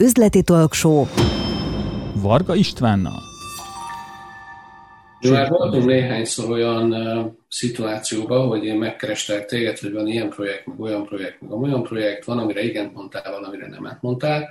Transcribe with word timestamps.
üzleti 0.00 0.42
talkshow 0.42 1.06
Varga 2.14 2.54
Istvánnal. 2.54 3.22
Már 5.30 5.48
voltunk 5.48 5.84
néhányszor 5.84 6.50
olyan 6.50 6.92
uh, 6.92 7.32
szituációban, 7.48 8.48
hogy 8.48 8.64
én 8.64 8.76
megkerestek 8.76 9.46
téged, 9.46 9.78
hogy 9.78 9.92
van 9.92 10.06
ilyen 10.06 10.28
projekt, 10.28 10.66
meg 10.66 10.80
olyan 10.80 11.04
projekt, 11.04 11.40
meg 11.40 11.52
olyan 11.52 11.82
projekt, 11.82 12.24
van, 12.24 12.38
amire 12.38 12.62
igen 12.62 12.90
mondtál, 12.94 13.32
van, 13.32 13.44
amire 13.44 13.68
nem 13.68 13.98
mondtál. 14.00 14.48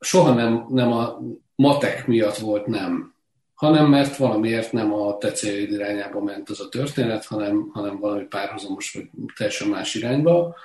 Soha 0.00 0.34
nem, 0.34 0.66
nem 0.68 0.92
a 0.92 1.18
matek 1.54 2.06
miatt 2.06 2.36
volt 2.36 2.66
nem, 2.66 3.14
hanem 3.54 3.86
mert 3.86 4.16
valamiért 4.16 4.72
nem 4.72 4.92
a 4.92 5.18
te 5.18 5.32
célid 5.32 5.72
irányába 5.72 6.22
ment 6.22 6.50
az 6.50 6.60
a 6.60 6.68
történet, 6.68 7.24
hanem, 7.24 7.70
hanem 7.72 7.98
valami 7.98 8.24
párhuzamos, 8.24 8.92
vagy 8.92 9.08
teljesen 9.36 9.68
más 9.68 9.94
irányba. 9.94 10.56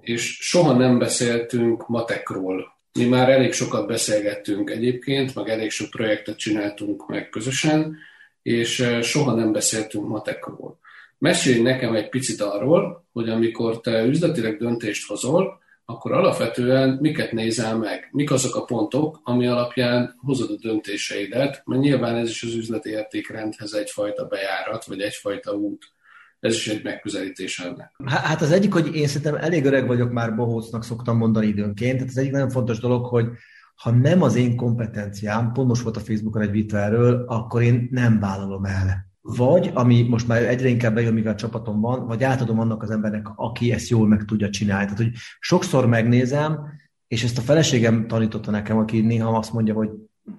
És 0.00 0.38
soha 0.40 0.72
nem 0.72 0.98
beszéltünk 0.98 1.88
matekról. 1.88 2.73
Mi 2.98 3.04
már 3.04 3.28
elég 3.28 3.52
sokat 3.52 3.86
beszélgettünk 3.86 4.70
egyébként, 4.70 5.34
meg 5.34 5.48
elég 5.48 5.70
sok 5.70 5.90
projektet 5.90 6.38
csináltunk 6.38 7.08
meg 7.08 7.28
közösen, 7.28 7.96
és 8.42 8.88
soha 9.02 9.34
nem 9.34 9.52
beszéltünk 9.52 10.08
matekról. 10.08 10.78
Mesélj 11.18 11.62
nekem 11.62 11.94
egy 11.94 12.08
picit 12.08 12.40
arról, 12.40 13.04
hogy 13.12 13.28
amikor 13.28 13.80
te 13.80 14.02
üzletileg 14.04 14.56
döntést 14.56 15.06
hozol, 15.06 15.62
akkor 15.84 16.12
alapvetően 16.12 16.98
miket 17.00 17.32
nézel 17.32 17.76
meg? 17.76 18.08
Mik 18.12 18.30
azok 18.30 18.56
a 18.56 18.64
pontok, 18.64 19.20
ami 19.24 19.46
alapján 19.46 20.14
hozod 20.18 20.50
a 20.50 20.56
döntéseidet? 20.60 21.62
Mert 21.64 21.82
nyilván 21.82 22.16
ez 22.16 22.28
is 22.28 22.42
az 22.42 22.54
üzleti 22.54 22.90
értékrendhez 22.90 23.72
egyfajta 23.72 24.24
bejárat, 24.24 24.84
vagy 24.84 25.00
egyfajta 25.00 25.52
út. 25.52 25.93
Ez 26.44 26.54
is 26.54 26.68
egy 26.68 26.84
megközelítés 26.84 27.58
ennek. 27.58 27.92
Hát 28.04 28.40
az 28.40 28.50
egyik, 28.50 28.72
hogy 28.72 28.96
én 28.96 29.06
szerintem 29.06 29.34
elég 29.34 29.64
öreg 29.64 29.86
vagyok 29.86 30.12
már 30.12 30.34
bohócnak, 30.34 30.84
szoktam 30.84 31.16
mondani 31.16 31.46
időnként. 31.46 31.94
Tehát 31.94 32.08
az 32.08 32.18
egyik 32.18 32.32
nagyon 32.32 32.50
fontos 32.50 32.78
dolog, 32.78 33.06
hogy 33.06 33.26
ha 33.74 33.90
nem 33.90 34.22
az 34.22 34.34
én 34.34 34.56
kompetenciám, 34.56 35.52
pont 35.52 35.68
most 35.68 35.82
volt 35.82 35.96
a 35.96 36.00
Facebookon 36.00 36.42
egy 36.42 36.50
vita 36.50 36.78
erről, 36.78 37.24
akkor 37.26 37.62
én 37.62 37.88
nem 37.90 38.20
vállalom 38.20 38.64
el. 38.64 39.12
Vagy, 39.20 39.70
ami 39.74 40.02
most 40.02 40.28
már 40.28 40.42
egyre 40.42 40.68
inkább 40.68 40.94
bejön, 40.94 41.12
mivel 41.12 41.34
csapatom 41.34 41.80
van, 41.80 42.06
vagy 42.06 42.24
átadom 42.24 42.58
annak 42.58 42.82
az 42.82 42.90
embernek, 42.90 43.26
aki 43.36 43.72
ezt 43.72 43.88
jól 43.88 44.08
meg 44.08 44.24
tudja 44.24 44.50
csinálni. 44.50 44.84
Tehát, 44.84 44.98
hogy 44.98 45.12
sokszor 45.38 45.86
megnézem, 45.86 46.58
és 47.06 47.24
ezt 47.24 47.38
a 47.38 47.42
feleségem 47.42 48.06
tanította 48.06 48.50
nekem, 48.50 48.76
aki 48.78 49.00
néha 49.00 49.38
azt 49.38 49.52
mondja, 49.52 49.74
hogy 49.74 49.88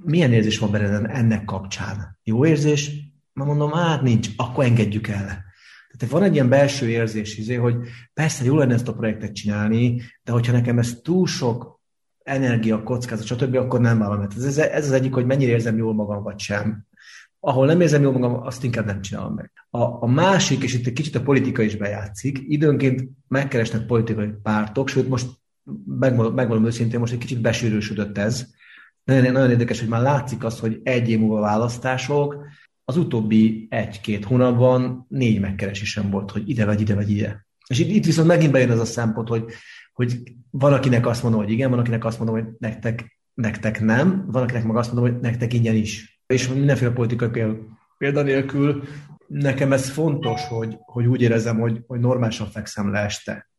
milyen 0.03 0.33
érzés 0.33 0.57
van 0.57 0.71
benned 0.71 1.09
ennek 1.09 1.45
kapcsán. 1.45 2.19
Jó 2.23 2.45
érzés? 2.45 2.91
Ma 3.33 3.45
mondom, 3.45 3.71
hát 3.71 4.01
nincs, 4.01 4.29
akkor 4.35 4.63
engedjük 4.63 5.07
el. 5.07 5.44
Tehát 5.97 6.13
van 6.13 6.23
egy 6.23 6.33
ilyen 6.33 6.49
belső 6.49 6.89
érzés, 6.89 7.37
izé, 7.37 7.55
hogy 7.55 7.75
persze 8.13 8.43
jó 8.43 8.57
lenne 8.57 8.73
ezt 8.73 8.87
a 8.87 8.93
projektet 8.93 9.33
csinálni, 9.33 10.01
de 10.23 10.31
hogyha 10.31 10.51
nekem 10.51 10.79
ez 10.79 10.99
túl 11.03 11.27
sok 11.27 11.79
energia, 12.23 12.83
kockázat, 12.83 13.25
stb., 13.25 13.55
akkor 13.55 13.81
nem 13.81 13.99
vállalom. 13.99 14.27
Ez, 14.37 14.57
ez 14.57 14.85
az 14.85 14.91
egyik, 14.91 15.13
hogy 15.13 15.25
mennyire 15.25 15.51
érzem 15.51 15.77
jól 15.77 15.93
magam, 15.93 16.23
vagy 16.23 16.39
sem. 16.39 16.85
Ahol 17.39 17.65
nem 17.65 17.81
érzem 17.81 18.01
jól 18.01 18.11
magam, 18.11 18.33
azt 18.33 18.63
inkább 18.63 18.85
nem 18.85 19.01
csinálom 19.01 19.33
meg. 19.33 19.51
A, 19.69 20.03
a 20.03 20.07
másik, 20.07 20.63
és 20.63 20.73
itt 20.73 20.87
egy 20.87 20.93
kicsit 20.93 21.15
a 21.15 21.21
politika 21.21 21.61
is 21.61 21.75
bejátszik, 21.75 22.39
időnként 22.47 23.09
megkeresnek 23.27 23.85
politikai 23.85 24.29
pártok, 24.43 24.89
sőt 24.89 25.09
most 25.09 25.27
megmondom, 25.85 26.33
megmondom 26.33 26.65
őszintén, 26.65 26.99
most 26.99 27.13
egy 27.13 27.19
kicsit 27.19 27.41
besűrűsödött 27.41 28.17
ez. 28.17 28.45
Nagyon, 29.03 29.31
nagyon 29.31 29.49
érdekes, 29.49 29.79
hogy 29.79 29.89
már 29.89 30.01
látszik 30.01 30.43
az, 30.43 30.59
hogy 30.59 30.79
egy 30.83 31.09
év 31.09 31.19
múlva 31.19 31.39
választások, 31.39 32.45
az 32.85 32.97
utóbbi 32.97 33.67
egy-két 33.69 34.25
hónapban 34.25 35.05
négy 35.09 35.39
megkeresésem 35.39 36.09
volt, 36.09 36.31
hogy 36.31 36.49
ide 36.49 36.65
vagy 36.65 36.81
ide 36.81 36.95
vagy 36.95 37.11
ide. 37.11 37.45
És 37.67 37.79
itt, 37.79 37.89
itt 37.89 38.05
viszont 38.05 38.27
megint 38.27 38.51
bejön 38.51 38.71
ez 38.71 38.79
a 38.79 38.85
szempont, 38.85 39.27
hogy 39.27 39.45
hogy 39.95 40.21
valakinek 40.49 41.07
azt 41.07 41.23
mondom, 41.23 41.41
hogy 41.41 41.51
igen, 41.51 41.69
valakinek 41.69 42.05
azt 42.05 42.17
mondom, 42.19 42.35
hogy 42.35 42.53
nektek, 42.57 43.19
nektek 43.33 43.81
nem, 43.81 44.25
valakinek 44.31 44.63
meg 44.63 44.75
azt 44.75 44.93
mondom, 44.93 45.11
hogy 45.11 45.21
nektek 45.21 45.53
ingyen 45.53 45.75
is. 45.75 46.21
És 46.27 46.47
mindenféle 46.47 46.91
politikai 46.91 47.29
példa, 47.29 47.57
példa 47.97 48.21
nélkül 48.21 48.83
nekem 49.27 49.73
ez 49.73 49.89
fontos, 49.89 50.47
hogy, 50.47 50.77
hogy 50.79 51.05
úgy 51.05 51.21
érezem, 51.21 51.59
hogy, 51.59 51.83
hogy 51.87 51.99
normálisan 51.99 52.47
fekszem 52.47 52.91
le 52.91 52.99
este. 52.99 53.49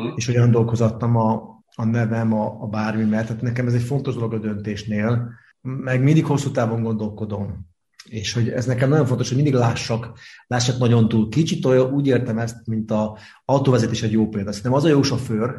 Mm. 0.00 0.08
És 0.14 0.28
olyan 0.28 0.50
dolgozattam 0.50 1.16
a, 1.16 1.62
a 1.74 1.84
nevem, 1.84 2.32
a, 2.32 2.62
a 2.62 2.66
bármi, 2.66 3.04
mert 3.04 3.26
tehát 3.26 3.42
nekem 3.42 3.66
ez 3.66 3.74
egy 3.74 3.82
fontos 3.82 4.14
dolog 4.14 4.32
a 4.32 4.38
döntésnél, 4.38 5.32
meg 5.60 6.02
mindig 6.02 6.24
hosszú 6.24 6.50
távon 6.50 6.82
gondolkodom. 6.82 7.70
És 8.04 8.32
hogy 8.32 8.48
ez 8.48 8.66
nekem 8.66 8.88
nagyon 8.88 9.06
fontos, 9.06 9.28
hogy 9.28 9.36
mindig 9.36 9.54
lássak, 9.54 10.18
lássak 10.46 10.78
nagyon 10.78 11.08
túl. 11.08 11.28
Kicsit 11.28 11.64
olyan, 11.64 11.92
úgy 11.92 12.06
értem 12.06 12.38
ezt, 12.38 12.66
mint 12.66 12.90
a 12.90 13.18
autóvezetés 13.44 14.02
egy 14.02 14.12
jó 14.12 14.28
példa. 14.28 14.50
Szerintem 14.50 14.72
az 14.72 14.84
a 14.84 14.88
jó 14.88 15.02
sofőr, 15.02 15.54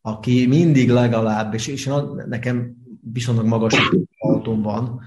aki 0.00 0.46
mindig 0.46 0.90
legalább, 0.90 1.54
és, 1.54 1.66
és 1.66 1.90
nekem 2.26 2.76
viszonylag 3.12 3.46
magas 3.46 3.74
autóm 4.18 4.62
van, 4.62 5.00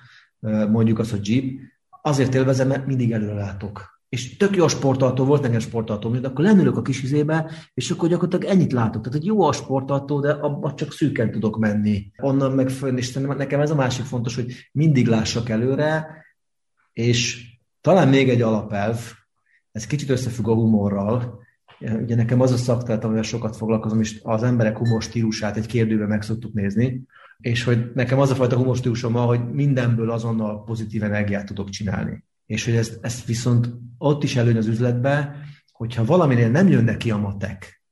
mondjuk 0.70 1.00
az, 1.00 1.12
hogy 1.12 1.30
Jeep, 1.30 1.60
azért 2.02 2.36
élvezem, 2.36 2.68
mert 2.68 2.86
mindig 2.86 3.12
előre 3.12 3.34
látok. 3.34 3.98
És 4.10 4.38
tök 4.38 4.56
jó 4.56 4.64
a 4.64 4.68
sportautó, 4.68 5.26
volt 5.26 5.42
nekem 5.42 5.60
sportautó, 5.60 6.10
de 6.10 6.28
akkor 6.28 6.46
lenülök 6.46 6.78
a 6.78 6.82
kis 6.82 7.04
izébe, 7.04 7.52
és 7.74 7.92
akkor 7.92 8.10
gyakorlatilag 8.10 8.56
ennyit 8.56 8.72
látok. 8.72 9.04
Tehát, 9.04 9.18
hogy 9.18 9.28
jó 9.28 9.42
a 9.42 9.52
sportautó, 9.52 10.20
de 10.20 10.32
abban 10.32 10.76
csak 10.76 10.94
szűken 10.94 11.32
tudok 11.32 11.58
menni. 11.58 12.12
Onnan 12.18 12.52
meg 12.52 12.70
fönn, 12.70 12.98
és 12.98 13.14
nekem 13.14 13.60
ez 13.60 13.72
a 13.72 13.76
másik 13.76 14.06
fontos, 14.06 14.36
hogy 14.36 14.54
mindig 14.72 15.08
lássak 15.08 15.50
előre, 15.50 16.08
és 17.00 17.48
talán 17.82 18.08
még 18.08 18.30
egy 18.30 18.42
alapelv, 18.42 19.00
ez 19.72 19.88
kicsit 19.88 20.10
összefügg 20.10 20.48
a 20.48 20.54
humorral, 20.54 21.48
Ugye 21.82 22.16
nekem 22.16 22.42
az 22.42 22.52
a 22.52 22.58
szakterület, 22.58 23.04
amivel 23.04 23.24
sokat 23.24 23.56
foglalkozom, 23.56 24.00
és 24.00 24.20
az 24.24 24.44
emberek 24.44 24.78
humor 24.78 25.02
stílusát 25.02 25.58
egy 25.58 25.66
kérdőben 25.66 26.08
meg 26.08 26.22
szoktuk 26.22 26.54
nézni, 26.54 27.02
és 27.38 27.64
hogy 27.64 27.92
nekem 27.94 28.20
az 28.20 28.30
a 28.32 28.36
fajta 28.36 28.56
humor 28.56 28.76
stílusom 28.76 29.14
van, 29.14 29.26
hogy 29.26 29.52
mindenből 29.52 30.12
azonnal 30.12 30.64
pozitív 30.64 31.04
energiát 31.04 31.46
tudok 31.46 31.70
csinálni. 31.70 32.24
És 32.46 32.66
hogy 32.66 32.76
ezt, 32.76 32.98
ezt 33.02 33.26
viszont 33.26 33.70
ott 33.98 34.24
is 34.24 34.36
előny 34.36 34.58
az 34.58 34.68
üzletbe, 34.68 35.36
hogyha 35.72 36.06
valaminél 36.06 36.50
nem 36.50 36.68
jön 36.68 36.84
neki 36.84 37.12
a 37.12 37.18
matek, 37.18 37.84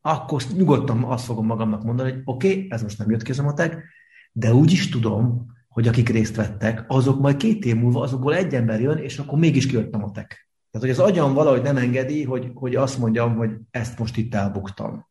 akkor 0.00 0.42
nyugodtan 0.56 1.04
azt 1.04 1.24
fogom 1.24 1.46
magamnak 1.46 1.82
mondani, 1.82 2.10
hogy 2.10 2.20
oké, 2.24 2.48
okay, 2.54 2.66
ez 2.70 2.82
most 2.82 2.98
nem 2.98 3.10
jött 3.10 3.22
ki 3.22 3.30
az 3.30 3.38
a 3.38 3.42
matek, 3.42 3.84
de 4.32 4.54
úgy 4.54 4.72
is 4.72 4.88
tudom, 4.88 5.52
hogy 5.72 5.88
akik 5.88 6.08
részt 6.08 6.36
vettek, 6.36 6.84
azok 6.86 7.20
majd 7.20 7.36
két 7.36 7.64
év 7.64 7.76
múlva 7.76 8.00
azokból 8.00 8.34
egy 8.34 8.54
ember 8.54 8.80
jön, 8.80 8.98
és 8.98 9.18
akkor 9.18 9.38
mégis 9.38 9.66
kijött 9.66 9.94
a 9.94 9.98
matek. 9.98 10.48
Tehát, 10.70 10.86
hogy 10.86 10.90
az 10.90 11.10
agyam 11.10 11.34
valahogy 11.34 11.62
nem 11.62 11.76
engedi, 11.76 12.24
hogy, 12.24 12.50
hogy 12.54 12.76
azt 12.76 12.98
mondjam, 12.98 13.36
hogy 13.36 13.50
ezt 13.70 13.98
most 13.98 14.16
itt 14.16 14.34
elbuktam. 14.34 15.06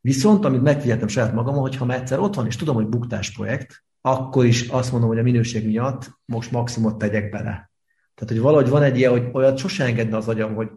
Viszont, 0.00 0.44
amit 0.44 0.62
megfigyeltem 0.62 1.08
saját 1.08 1.34
magamon, 1.34 1.60
hogy 1.60 1.76
ha 1.76 1.92
egyszer 1.92 2.18
ott 2.18 2.34
van, 2.34 2.46
és 2.46 2.56
tudom, 2.56 2.74
hogy 2.74 2.86
buktás 2.86 3.32
projekt, 3.32 3.84
akkor 4.00 4.44
is 4.44 4.68
azt 4.68 4.90
mondom, 4.90 5.08
hogy 5.08 5.18
a 5.18 5.22
minőség 5.22 5.66
miatt 5.66 6.10
most 6.24 6.50
maximumot 6.50 6.98
tegyek 6.98 7.30
bele. 7.30 7.70
Tehát, 8.14 8.32
hogy 8.32 8.40
valahogy 8.40 8.68
van 8.68 8.82
egy 8.82 8.98
ilyen, 8.98 9.10
hogy 9.10 9.28
olyat 9.32 9.58
sose 9.58 9.84
engedne 9.84 10.16
az 10.16 10.28
agyam, 10.28 10.54
hogy 10.54 10.68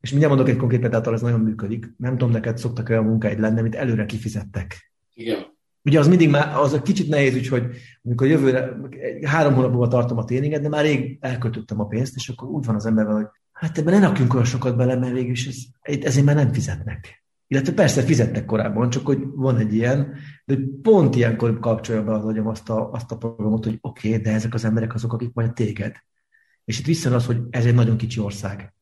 és 0.00 0.10
mindjárt 0.10 0.34
mondok 0.34 0.54
egy 0.54 0.60
konkrét 0.60 0.80
példát, 0.80 1.06
ez 1.06 1.20
nagyon 1.20 1.40
működik. 1.40 1.94
Nem 1.96 2.10
tudom, 2.10 2.30
neked 2.30 2.58
szoktak 2.58 2.88
olyan 2.88 3.04
munkáid 3.04 3.38
lenni, 3.38 3.58
amit 3.58 3.74
előre 3.74 4.06
kifizettek. 4.06 4.92
Igen. 5.14 5.57
Ugye 5.88 5.98
az 5.98 6.08
mindig 6.08 6.30
már, 6.30 6.56
az 6.56 6.74
egy 6.74 6.82
kicsit 6.82 7.08
nehéz, 7.08 7.34
úgyhogy 7.34 7.66
amikor 8.02 8.26
jövőre, 8.26 8.76
három 9.22 9.54
hónapban 9.54 9.88
tartom 9.88 10.18
a 10.18 10.24
tréninget, 10.24 10.62
de 10.62 10.68
már 10.68 10.84
rég 10.84 11.18
elköltöttem 11.20 11.80
a 11.80 11.86
pénzt, 11.86 12.16
és 12.16 12.28
akkor 12.28 12.48
úgy 12.48 12.64
van 12.64 12.74
az 12.74 12.86
emberben, 12.86 13.14
hogy 13.14 13.26
Hát 13.58 13.78
ebben 13.78 14.00
ne 14.00 14.06
rakjunk 14.06 14.34
olyan 14.34 14.46
sokat 14.46 14.76
bele, 14.76 14.96
mert 14.96 15.12
végül 15.12 15.30
is 15.30 15.46
ez, 15.46 15.56
ezért 16.02 16.26
már 16.26 16.34
nem 16.34 16.52
fizetnek. 16.52 17.24
Illetve 17.46 17.72
persze 17.72 18.02
fizettek 18.02 18.44
korábban, 18.44 18.90
csak 18.90 19.06
hogy 19.06 19.18
van 19.34 19.56
egy 19.56 19.74
ilyen, 19.74 20.14
de 20.44 20.56
pont 20.82 21.16
ilyenkor 21.16 21.58
kapcsolja 21.58 22.04
be 22.04 22.12
az 22.12 22.24
agyam 22.24 22.46
azt 22.46 22.70
a, 22.70 22.90
azt 22.90 23.12
a 23.12 23.16
programot, 23.16 23.64
hogy 23.64 23.78
oké, 23.80 24.08
okay, 24.08 24.20
de 24.20 24.32
ezek 24.32 24.54
az 24.54 24.64
emberek 24.64 24.94
azok, 24.94 25.12
akik 25.12 25.32
majd 25.32 25.52
téged. 25.52 25.94
És 26.64 26.78
itt 26.78 26.86
vissza 26.86 27.14
az, 27.14 27.26
hogy 27.26 27.40
ez 27.50 27.64
egy 27.64 27.74
nagyon 27.74 27.96
kicsi 27.96 28.20
ország. 28.20 28.74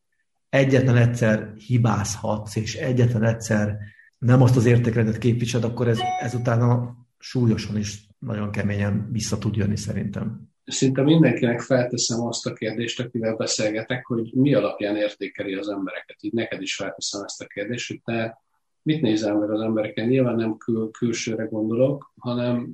Egyetlen 0.49 0.95
egyszer 0.95 1.53
hibázhatsz, 1.67 2.55
és 2.55 2.75
egyetlen 2.75 3.23
egyszer 3.23 3.77
nem 4.17 4.41
azt 4.41 4.55
az 4.55 4.65
értékrendet 4.65 5.17
képviseled, 5.17 5.69
akkor 5.71 5.87
ez, 5.87 5.99
ezután 6.19 6.61
a 6.61 6.95
súlyosan 7.17 7.77
is 7.77 8.07
nagyon 8.19 8.51
keményen 8.51 9.09
vissza 9.11 9.37
tud 9.37 9.55
jönni 9.55 9.77
szerintem 9.77 10.47
szinte 10.67 11.01
mindenkinek 11.01 11.61
felteszem 11.61 12.21
azt 12.21 12.45
a 12.45 12.53
kérdést, 12.53 12.99
akivel 12.99 13.35
beszélgetek, 13.35 14.05
hogy 14.05 14.31
mi 14.33 14.53
alapján 14.53 14.95
értékeli 14.95 15.53
az 15.53 15.69
embereket. 15.69 16.17
Így 16.19 16.33
neked 16.33 16.61
is 16.61 16.75
felteszem 16.75 17.23
ezt 17.23 17.41
a 17.41 17.45
kérdést, 17.45 17.87
hogy 17.87 18.01
te 18.03 18.41
mit 18.81 19.01
nézel 19.01 19.37
meg 19.37 19.51
az 19.51 19.61
embereken. 19.61 20.07
Nyilván 20.07 20.35
nem 20.35 20.57
kül- 20.57 20.91
külsőre 20.91 21.43
gondolok, 21.43 22.13
hanem 22.17 22.73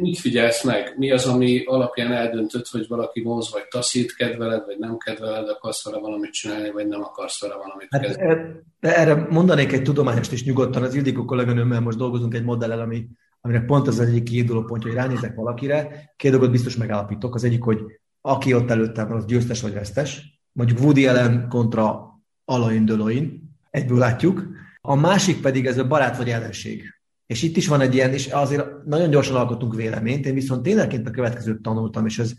mit 0.00 0.18
figyelsz 0.18 0.64
meg? 0.64 0.94
Mi 0.96 1.10
az, 1.10 1.26
ami 1.26 1.62
alapján 1.64 2.12
eldöntöd, 2.12 2.66
hogy 2.66 2.86
valaki 2.88 3.22
vonz 3.22 3.52
vagy 3.52 3.68
taszít, 3.70 4.14
kedveled, 4.14 4.64
vagy 4.64 4.78
nem 4.78 4.96
kedveled, 4.96 5.48
akarsz 5.48 5.84
vele 5.84 5.98
valamit 5.98 6.32
csinálni, 6.32 6.70
vagy 6.70 6.86
nem 6.86 7.02
akarsz 7.02 7.40
vele 7.40 7.54
valamit 7.54 7.86
hát 7.90 8.02
kezdeni? 8.02 8.52
Erre 8.80 9.14
mondanék 9.30 9.72
egy 9.72 9.82
tudományost 9.82 10.32
is 10.32 10.44
nyugodtan. 10.44 10.82
Az 10.82 10.94
Ildikó 10.94 11.24
kolléganőmmel 11.24 11.80
most 11.80 11.98
dolgozunk 11.98 12.34
egy 12.34 12.44
modellel, 12.44 12.80
ami 12.80 13.06
aminek 13.40 13.64
pont 13.64 13.88
az 13.88 14.00
egyik 14.00 14.22
kiinduló 14.22 14.62
pontja, 14.62 14.90
hogy 14.90 14.98
ránézek 14.98 15.34
valakire, 15.34 16.12
két 16.16 16.30
dolgot 16.30 16.50
biztos 16.50 16.76
megállapítok. 16.76 17.34
Az 17.34 17.44
egyik, 17.44 17.62
hogy 17.62 17.78
aki 18.20 18.54
ott 18.54 18.70
előttem 18.70 19.08
van, 19.08 19.16
az 19.16 19.24
győztes 19.24 19.60
vagy 19.60 19.72
vesztes. 19.72 20.40
Mondjuk 20.52 20.80
Woody 20.80 21.06
Allen 21.06 21.48
kontra 21.48 22.14
Alain 22.44 22.84
Deloin, 22.84 23.50
egyből 23.70 23.98
látjuk. 23.98 24.46
A 24.80 24.94
másik 24.94 25.40
pedig 25.40 25.66
ez 25.66 25.78
a 25.78 25.86
barát 25.86 26.16
vagy 26.16 26.28
ellenség. 26.28 26.93
És 27.26 27.42
itt 27.42 27.56
is 27.56 27.66
van 27.66 27.80
egy 27.80 27.94
ilyen, 27.94 28.12
és 28.12 28.26
azért 28.26 28.84
nagyon 28.84 29.10
gyorsan 29.10 29.36
alkotunk 29.36 29.74
véleményt, 29.74 30.26
én 30.26 30.34
viszont 30.34 30.62
ténylegként 30.62 31.08
a 31.08 31.10
következőt 31.10 31.62
tanultam, 31.62 32.06
és 32.06 32.18
ez, 32.18 32.32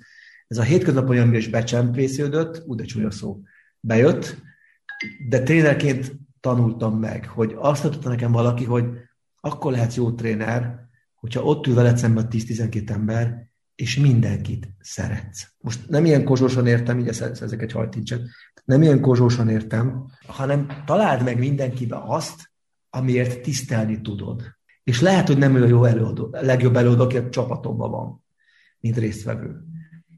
ez 0.47 0.57
a 0.57 0.63
hétköznapi 0.63 1.09
olyan 1.09 1.33
is 1.33 1.47
becsempésződött, 1.47 2.63
úgy 2.65 2.77
de 2.77 2.83
csúnya 2.83 3.11
szó, 3.11 3.41
bejött, 3.79 4.35
de 5.29 5.43
trénerként 5.43 6.15
tanultam 6.39 6.99
meg, 6.99 7.25
hogy 7.25 7.55
azt 7.57 7.83
mutatta 7.83 8.09
nekem 8.09 8.31
valaki, 8.31 8.63
hogy 8.63 8.85
akkor 9.39 9.71
lehetsz 9.71 9.95
jó 9.95 10.11
tréner, 10.11 10.79
hogyha 11.15 11.43
ott 11.43 11.67
ül 11.67 11.73
veled 11.73 11.97
szemben 11.97 12.27
10-12 12.31 12.89
ember, 12.89 13.49
és 13.75 13.97
mindenkit 13.97 14.67
szeretsz. 14.79 15.47
Most 15.57 15.89
nem 15.89 16.05
ilyen 16.05 16.23
kozsósan 16.23 16.67
értem, 16.67 16.99
így 16.99 17.07
ezek 17.07 17.61
egy 17.61 17.71
hajtincset, 17.71 18.21
nem 18.65 18.81
ilyen 18.81 19.01
kozsósan 19.01 19.49
értem, 19.49 20.05
hanem 20.27 20.83
találd 20.85 21.23
meg 21.23 21.37
mindenkibe 21.39 22.01
azt, 22.05 22.51
amiért 22.89 23.41
tisztelni 23.41 24.01
tudod. 24.01 24.43
És 24.85 25.01
lehet, 25.01 25.27
hogy 25.27 25.37
nem 25.37 25.55
ő 25.55 25.63
a 25.63 25.67
jó 25.67 25.83
előadó, 25.83 26.29
a 26.31 26.41
legjobb 26.41 26.75
előadó, 26.75 27.03
aki 27.03 27.17
a 27.17 27.29
csapatomban 27.29 27.91
van, 27.91 28.23
mint 28.79 28.97
résztvevő. 28.97 29.61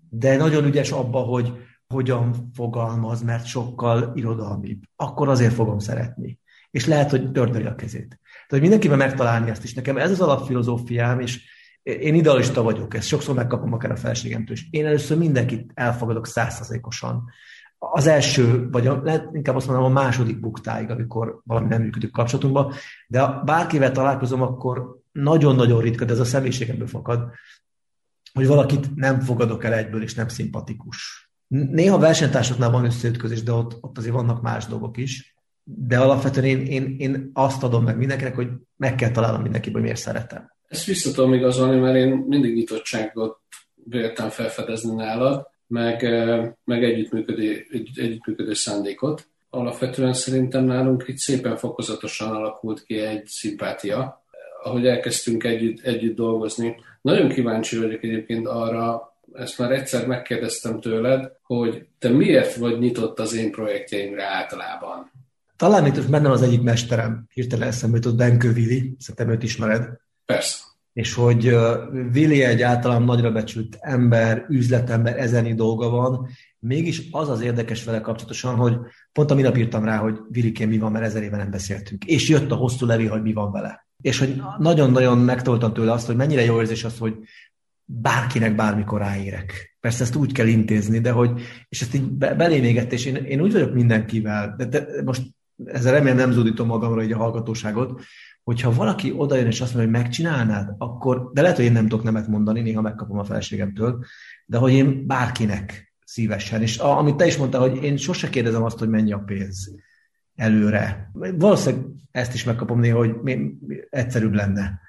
De 0.10 0.36
nagyon 0.36 0.66
ügyes 0.66 0.92
abba, 0.92 1.20
hogy 1.20 1.54
hogyan 1.88 2.52
fogalmaz, 2.54 3.22
mert 3.22 3.46
sokkal 3.46 4.12
irodalmibb. 4.16 4.84
Akkor 4.96 5.30
azért 5.30 5.54
fogom 5.54 5.80
szeretni. 5.80 6.40
És 6.72 6.86
lehet, 6.86 7.10
hogy 7.10 7.32
tördeli 7.32 7.66
a 7.66 7.76
kezét. 7.76 8.08
Tehát, 8.08 8.50
hogy 8.50 8.62
mindenkiben 8.62 8.98
megtalálni 8.98 9.50
ezt 9.50 9.64
is. 9.64 9.74
Nekem 9.74 9.98
ez 9.98 10.12
az 10.12 10.22
alapfilozófiám, 10.22 11.20
és 11.20 11.50
én 11.84 12.16
idealista 12.16 12.64
vagyok, 12.64 12.94
ezt 12.94 13.08
sokszor 13.08 13.36
megkapom 13.36 13.74
akár 13.74 13.92
a 13.92 13.96
felségemtől, 13.96 14.56
és 14.56 14.66
én 14.70 14.86
először 14.86 15.18
mindenkit 15.18 15.72
elfogadok 15.74 16.28
százszerzékosan. 16.28 17.30
Az 17.80 18.08
első, 18.08 18.70
vagy 18.72 18.88
a, 18.88 19.04
inkább 19.34 19.56
azt 19.56 19.68
mondom, 19.68 19.86
a 19.86 19.90
második 19.90 20.40
buktáig, 20.40 20.90
amikor 20.90 21.42
valami 21.44 21.68
nem 21.68 21.82
működik 21.82 22.12
kapcsolatunkban, 22.12 22.74
de 23.08 23.20
ha 23.20 23.42
bárkivel 23.44 23.92
találkozom, 23.92 24.42
akkor 24.42 25.02
nagyon-nagyon 25.12 25.82
ritka, 25.82 26.06
de 26.06 26.14
ez 26.14 26.20
a 26.20 26.26
személyiségemből 26.26 26.88
fakad, 26.88 27.30
hogy 28.34 28.48
valakit 28.48 28.96
nem 28.96 29.20
fogadok 29.20 29.64
el 29.64 29.74
egyből, 29.74 30.04
és 30.04 30.14
nem 30.14 30.28
szimpatikus. 30.28 31.30
Néha 31.48 31.98
versenytársaknál 31.98 32.70
van 32.70 32.86
összeütközés, 32.86 33.44
de 33.44 33.52
ott, 33.52 33.78
ott 33.82 33.98
azért 33.98 34.14
vannak 34.14 34.42
más 34.42 34.66
dolgok 34.66 34.98
is. 34.98 35.36
De 35.64 36.00
alapvetően 36.00 36.46
én, 36.46 36.66
én, 36.66 36.96
én 36.98 37.32
azt 37.34 37.64
adom 37.64 37.84
meg 37.84 37.98
mindenkinek, 37.98 38.36
hogy 38.36 38.50
meg 38.76 38.96
kell 38.96 39.12
találnom 39.12 39.42
mindenkiből, 39.42 39.74
hogy 39.74 39.90
miért 39.90 40.04
szeretem. 40.04 40.52
Ezt 40.68 40.86
vissza 40.86 41.12
tudom 41.12 41.34
igazolni, 41.34 41.80
mert 41.80 41.96
én 41.96 42.10
mindig 42.28 42.54
nyitottságot 42.54 43.40
véltem 43.74 44.30
felfedezni 44.30 44.96
nálad, 44.96 45.48
meg, 45.68 46.02
meg 46.64 46.84
együttműködő, 46.84 47.66
egy, 47.72 47.90
együttműködő 47.96 48.54
szándékot. 48.54 49.28
Alapvetően 49.50 50.14
szerintem 50.14 50.64
nálunk 50.64 51.04
itt 51.08 51.18
szépen 51.18 51.58
fokozatosan 51.58 52.36
alakult 52.36 52.84
ki 52.84 53.00
egy 53.00 53.26
szimpátia, 53.26 54.24
ahogy 54.64 54.88
elkezdtünk 54.88 55.44
együtt, 55.44 55.80
együtt 55.80 56.16
dolgozni. 56.16 56.76
Nagyon 57.02 57.30
kíváncsi 57.30 57.78
vagyok 57.78 58.04
egyébként 58.04 58.48
arra, 58.48 59.16
ezt 59.34 59.58
már 59.58 59.72
egyszer 59.72 60.08
megkérdeztem 60.08 60.80
tőled, 60.80 61.32
hogy 61.42 61.86
te 62.00 62.10
miért 62.10 62.56
vagy 62.56 62.80
nyitott 62.80 63.20
az 63.20 63.34
én 63.34 63.52
projektjeimre 63.52 64.24
általában? 64.24 65.12
Talán 65.56 65.86
itt 65.86 66.10
bennem 66.10 66.32
az 66.32 66.42
egyik 66.42 66.62
mesterem, 66.62 67.26
hirtelen 67.34 67.68
eszembe 67.68 67.96
jutott 67.96 68.16
Benkő 68.16 68.54
Vili, 68.54 68.96
szerintem 69.00 69.30
őt 69.30 69.44
ismered. 69.44 69.90
Persze. 70.26 70.58
És 70.98 71.14
hogy 71.14 71.56
Vili 72.12 72.44
egy 72.44 72.62
általán 72.62 73.04
nagyra 73.04 73.32
becsült 73.32 73.78
ember, 73.80 74.46
üzletember, 74.50 75.20
ezeni 75.20 75.54
dolga 75.54 75.90
van, 75.90 76.28
mégis 76.60 77.08
az 77.12 77.30
az 77.30 77.42
érdekes 77.42 77.84
vele 77.84 78.02
kapcsolatosan, 78.02 78.56
hogy 78.56 78.78
pont 79.12 79.32
a 79.32 79.36
minap 79.36 79.58
írtam 79.58 79.86
rá, 79.86 79.98
hogy 79.98 80.20
Vilikén 80.30 80.68
mi 80.68 80.78
van, 80.78 80.92
mert 80.92 81.06
ezer 81.06 81.24
éve 81.24 81.38
nem 81.38 81.52
beszéltünk. 81.52 82.06
És 82.06 82.30
jött 82.30 82.52
a 82.52 82.56
hosszú 82.56 82.86
levél, 82.86 83.10
hogy 83.10 83.22
mi 83.22 83.34
van 83.34 83.52
vele. 83.52 83.88
És 84.02 84.20
hogy 84.20 84.42
nagyon-nagyon 84.60 85.18
megtoltam 85.18 85.74
tőle 85.74 85.92
azt, 85.92 86.06
hogy 86.06 86.16
mennyire 86.16 86.44
jó 86.44 86.60
érzés 86.60 86.84
az, 86.84 86.98
hogy 86.98 87.14
bárkinek 87.86 88.56
bármikor 88.56 89.00
ráérek. 89.00 89.78
Persze 89.80 90.04
ezt 90.04 90.16
úgy 90.16 90.32
kell 90.32 90.48
intézni, 90.48 91.00
de 91.00 91.12
hogy, 91.12 91.42
és 91.70 91.82
ezt 91.82 91.94
így 91.94 92.12
belém 92.12 92.64
égett, 92.64 92.92
és 92.92 93.06
én, 93.06 93.16
én 93.16 93.42
úgy 93.42 93.52
vagyok 93.52 93.74
mindenkivel, 93.74 94.54
de, 94.58 94.66
de 94.66 94.88
most 95.06 95.22
ezzel 95.66 95.94
remélem 95.94 96.18
nem 96.18 96.32
zúdítom 96.32 96.68
magamra 96.68 97.04
így 97.04 97.12
a 97.12 97.18
hallgatóságot, 97.18 98.02
hogyha 98.48 98.74
valaki 98.74 99.14
odajön 99.18 99.46
és 99.46 99.62
azt 99.62 99.74
mondja, 99.74 99.92
hogy 99.92 100.02
megcsinálnád, 100.02 100.76
akkor, 100.78 101.30
de 101.34 101.42
lehet, 101.42 101.56
hogy 101.56 101.66
én 101.66 101.72
nem 101.72 101.88
tudok 101.88 102.04
nemet 102.04 102.28
mondani, 102.28 102.62
néha 102.62 102.82
megkapom 102.82 103.20
a 103.20 103.24
feleségemtől, 103.24 104.06
de 104.46 104.58
hogy 104.58 104.74
én 104.74 105.08
bárkinek 105.08 105.94
szívesen. 106.06 106.62
És 106.62 106.80
a, 106.80 106.98
amit 106.98 107.16
te 107.16 107.26
is 107.26 107.38
mondtál, 107.38 107.62
hogy 107.62 107.84
én 107.84 107.98
sose 107.98 108.30
kérdezem 108.30 108.64
azt, 108.64 108.78
hogy 108.78 108.90
mennyi 108.90 109.12
a 109.12 109.24
pénz 109.26 109.76
előre. 110.36 111.12
Valószínűleg 111.14 111.86
ezt 112.12 112.34
is 112.34 112.44
megkapom 112.44 112.80
néha, 112.80 112.98
hogy 112.98 113.16
egyszerűbb 113.90 114.34
lenne. 114.34 114.80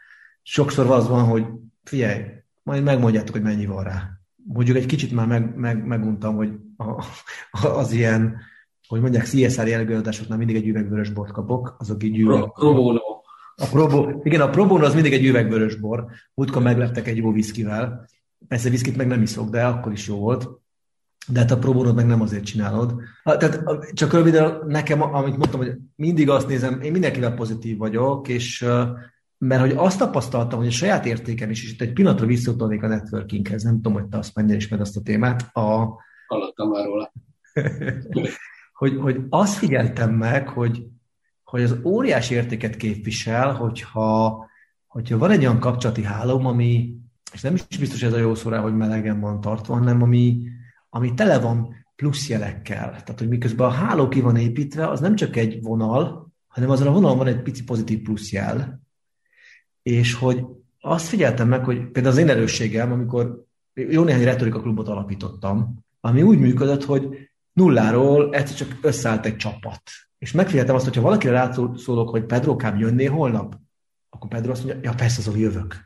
Sokszor 0.43 0.87
az 0.91 1.09
van, 1.09 1.25
hogy 1.25 1.47
figyelj, 1.85 2.23
majd 2.63 2.83
megmondjátok, 2.83 3.35
hogy 3.35 3.43
mennyi 3.43 3.67
van 3.67 3.85
rá. 3.85 4.09
Mondjuk 4.37 4.77
egy 4.77 4.87
kicsit 4.87 5.13
már 5.13 5.27
meg, 5.27 5.57
meg, 5.57 5.87
meguntam, 5.87 6.35
hogy 6.35 6.53
a, 6.77 7.05
az 7.81 7.93
ilyen, 7.93 8.37
hogy 8.89 9.01
mondják, 9.01 9.25
CSR 9.25 9.67
jellegű 9.67 9.95
adásoknál 9.95 10.39
mindig 10.39 10.57
egy 10.57 10.67
üvegvörös 10.67 11.11
bort 11.11 11.33
kapok, 11.33 11.77
azok 11.79 12.03
így 12.03 12.19
üveg... 12.19 12.53
Pro 12.53 12.73
a 13.61 13.67
Probo, 13.67 14.21
igen, 14.23 14.41
a 14.41 14.51
Probo 14.51 14.85
az 14.85 14.95
mindig 14.95 15.13
egy 15.13 15.25
üvegvörös 15.25 15.75
bor. 15.75 16.05
Múltkor 16.35 16.63
megleptek 16.63 17.07
egy 17.07 17.17
jó 17.17 17.33
viszkivel. 17.33 18.09
Persze 18.49 18.71
viszkit 18.71 18.97
meg 18.97 19.07
nem 19.07 19.23
iszok, 19.23 19.51
de 19.51 19.65
akkor 19.65 19.93
is 19.93 20.07
jó 20.07 20.19
volt. 20.19 20.49
De 21.29 21.41
hát 21.41 21.51
a 21.51 21.59
próbónod 21.59 21.95
meg 21.95 22.07
nem 22.07 22.21
azért 22.21 22.45
csinálod. 22.45 22.95
Tehát 23.23 23.65
csak 23.93 24.13
röviden 24.13 24.63
nekem, 24.67 25.03
amit 25.03 25.37
mondtam, 25.37 25.61
hogy 25.61 25.77
mindig 25.95 26.31
azt 26.31 26.49
nézem, 26.49 26.81
én 26.81 26.93
mindenkivel 26.93 27.35
pozitív 27.35 27.79
vagyok, 27.79 28.29
és 28.29 28.67
mert 29.39 29.61
hogy 29.61 29.73
azt 29.77 29.99
tapasztaltam, 29.99 30.59
hogy 30.59 30.69
a 30.69 30.71
saját 30.71 31.07
értékem 31.07 31.51
is, 31.51 31.63
és 31.63 31.73
itt 31.73 31.81
egy 31.81 31.93
pillanatra 31.93 32.27
visszatolnék 32.27 32.83
a 32.83 32.87
networkinghez, 32.87 33.63
nem 33.63 33.75
tudom, 33.75 33.93
hogy 33.93 34.07
te 34.07 34.19
azt 34.19 34.35
mennyire 34.35 34.57
ismered 34.57 34.87
azt 34.87 34.97
a 34.97 35.01
témát. 35.01 35.57
A... 35.57 35.95
Hallottam 36.27 36.69
már 36.69 36.85
róla. 36.85 37.13
hogy, 38.73 38.97
hogy 38.97 39.21
azt 39.29 39.55
figyeltem 39.55 40.15
meg, 40.15 40.49
hogy, 40.49 40.87
hogy 41.51 41.63
az 41.63 41.77
óriási 41.85 42.35
értéket 42.35 42.77
képvisel, 42.77 43.55
hogyha, 43.55 44.47
hogyha 44.87 45.19
van 45.19 45.31
egy 45.31 45.41
olyan 45.41 45.61
kapcsolati 45.61 46.03
hálóm, 46.03 46.47
ami, 46.47 46.95
és 47.33 47.41
nem 47.41 47.55
is 47.55 47.79
biztos 47.79 48.03
ez 48.03 48.13
a 48.13 48.19
jó 48.19 48.35
szó 48.35 48.51
hogy 48.51 48.77
melegen 48.77 49.21
van 49.21 49.41
tartva, 49.41 49.75
hanem 49.75 50.03
ami, 50.03 50.41
ami 50.91 51.15
tele 51.15 51.39
van 51.39 51.75
pluszjelekkel. 51.97 52.91
Tehát, 52.91 53.19
hogy 53.19 53.29
miközben 53.29 53.67
a 53.67 53.71
háló 53.71 54.09
ki 54.09 54.21
van 54.21 54.37
építve, 54.37 54.89
az 54.89 55.01
nem 55.01 55.15
csak 55.15 55.37
egy 55.37 55.63
vonal, 55.63 56.33
hanem 56.47 56.71
azon 56.71 56.87
a 56.87 56.93
vonalon 56.93 57.17
van 57.17 57.27
egy 57.27 57.43
pici 57.43 57.65
pozitív 57.65 58.03
pluszjel, 58.03 58.81
és 59.83 60.15
hogy 60.15 60.45
azt 60.81 61.09
figyeltem 61.09 61.49
meg, 61.49 61.65
hogy 61.65 61.91
például 61.91 62.15
az 62.15 62.21
én 62.21 62.29
erősségem, 62.29 62.93
amikor 62.93 63.45
jó 63.75 64.05
néhány 64.05 64.25
retorika 64.25 64.61
klubot 64.61 64.89
alapítottam, 64.89 65.85
ami 66.01 66.23
úgy 66.23 66.39
működött, 66.39 66.85
hogy 66.85 67.31
nulláról 67.53 68.35
egyszer 68.35 68.57
csak 68.57 68.79
összeállt 68.81 69.27
egy 69.27 69.37
csapat. 69.37 69.83
És 70.19 70.33
megfigyeltem 70.33 70.75
azt, 70.75 70.85
hogyha 70.85 71.03
valakire 71.03 71.33
rátszólok, 71.33 72.09
hogy 72.09 72.25
Pedro 72.25 72.57
kám 72.57 72.79
jönné 72.79 73.05
holnap, 73.05 73.57
akkor 74.11 74.31
Pedro 74.31 74.51
azt 74.51 74.65
mondja, 74.65 74.81
ja 74.83 74.95
persze, 74.97 75.21
Zoli, 75.21 75.41
jövök. 75.41 75.77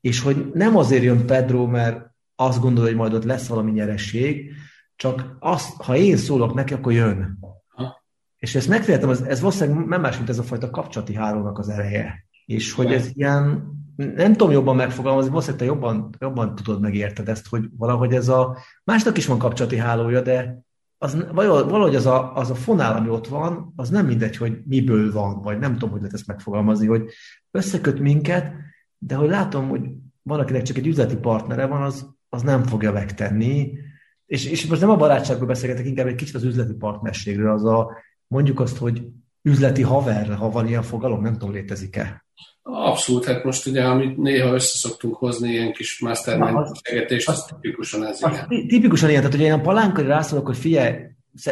És 0.00 0.20
hogy 0.20 0.50
nem 0.54 0.76
azért 0.76 1.02
jön 1.02 1.26
Pedro, 1.26 1.66
mert 1.66 2.06
azt 2.34 2.60
gondolja, 2.60 2.88
hogy 2.90 2.98
majd 2.98 3.14
ott 3.14 3.24
lesz 3.24 3.46
valami 3.46 3.70
nyeresség, 3.70 4.52
csak 4.96 5.36
azt, 5.38 5.82
ha 5.82 5.96
én 5.96 6.16
szólok 6.16 6.54
neki, 6.54 6.74
akkor 6.74 6.92
jön. 6.92 7.38
Ha. 7.68 8.02
És 8.36 8.54
ezt 8.54 8.68
megfigyeltem, 8.68 9.10
ez, 9.10 9.20
ez 9.20 9.40
valószínűleg 9.40 9.86
nem 9.86 10.00
más, 10.00 10.16
mint 10.16 10.28
ez 10.28 10.38
a 10.38 10.42
fajta 10.42 10.70
kapcsolati 10.70 11.14
hálónak 11.14 11.58
az 11.58 11.68
ereje. 11.68 12.26
És 12.46 12.72
hogy 12.72 12.92
ez 12.92 13.10
ilyen, 13.12 13.72
nem 13.96 14.32
tudom 14.32 14.50
jobban 14.50 14.76
megfogalmazni, 14.76 15.30
valószínűleg 15.30 15.66
te 15.66 15.72
jobban, 15.72 16.14
jobban 16.18 16.54
tudod 16.54 16.80
megérted 16.80 17.28
ezt, 17.28 17.48
hogy 17.48 17.64
valahogy 17.76 18.14
ez 18.14 18.28
a, 18.28 18.58
másnak 18.84 19.16
is 19.16 19.26
van 19.26 19.38
kapcsolati 19.38 19.76
hálója, 19.76 20.20
de 20.20 20.62
az, 20.98 21.26
valahogy 21.34 21.94
az 21.94 22.06
a, 22.06 22.34
az 22.34 22.50
a 22.50 22.54
fonál, 22.54 22.96
ami 22.96 23.08
ott 23.08 23.26
van, 23.26 23.72
az 23.76 23.88
nem 23.88 24.06
mindegy, 24.06 24.36
hogy 24.36 24.58
miből 24.64 25.12
van, 25.12 25.42
vagy 25.42 25.58
nem 25.58 25.72
tudom, 25.72 25.90
hogy 25.90 26.00
lehet 26.00 26.14
ezt 26.14 26.26
megfogalmazni, 26.26 26.86
hogy 26.86 27.10
összeköt 27.50 27.98
minket, 27.98 28.52
de 28.98 29.14
hogy 29.14 29.28
látom, 29.28 29.68
hogy 29.68 29.90
van, 30.22 30.40
akinek 30.40 30.62
csak 30.62 30.76
egy 30.76 30.86
üzleti 30.86 31.16
partnere 31.16 31.66
van, 31.66 31.82
az, 31.82 32.06
az 32.28 32.42
nem 32.42 32.62
fogja 32.62 32.92
megtenni. 32.92 33.78
És, 34.26 34.46
és 34.46 34.66
most 34.66 34.80
nem 34.80 34.90
a 34.90 34.96
barátságról 34.96 35.46
beszélgetek, 35.46 35.86
inkább 35.86 36.06
egy 36.06 36.14
kicsit 36.14 36.34
az 36.34 36.44
üzleti 36.44 36.74
partnerségről, 36.74 37.52
az 37.52 37.64
a, 37.64 37.96
mondjuk 38.26 38.60
azt, 38.60 38.76
hogy 38.76 39.06
üzleti 39.42 39.82
haver, 39.82 40.34
ha 40.34 40.50
van 40.50 40.66
ilyen 40.66 40.82
fogalom, 40.82 41.22
nem 41.22 41.32
tudom, 41.32 41.54
létezik-e. 41.54 42.26
Abszolút, 42.70 43.24
hát 43.24 43.44
most 43.44 43.66
ugye, 43.66 43.84
amit 43.84 44.16
néha 44.16 44.54
összeszoktunk 44.54 45.14
hozni, 45.14 45.50
ilyen 45.50 45.72
kis 45.72 46.00
mastermind 46.00 46.68
beszélgetést, 46.68 47.28
az, 47.28 47.34
az, 47.34 47.44
tipikusan 47.44 48.06
ez 48.06 48.22
az 48.22 48.30
ilyen. 48.48 48.66
Tipikusan 48.68 49.08
ilyen, 49.08 49.20
tehát 49.20 49.36
hogy 49.36 49.44
én 49.44 49.52
a 49.52 49.60
palánkai 49.60 50.04
rászólok, 50.04 50.46
hogy 50.46 50.56
figyelj, 50.56 50.94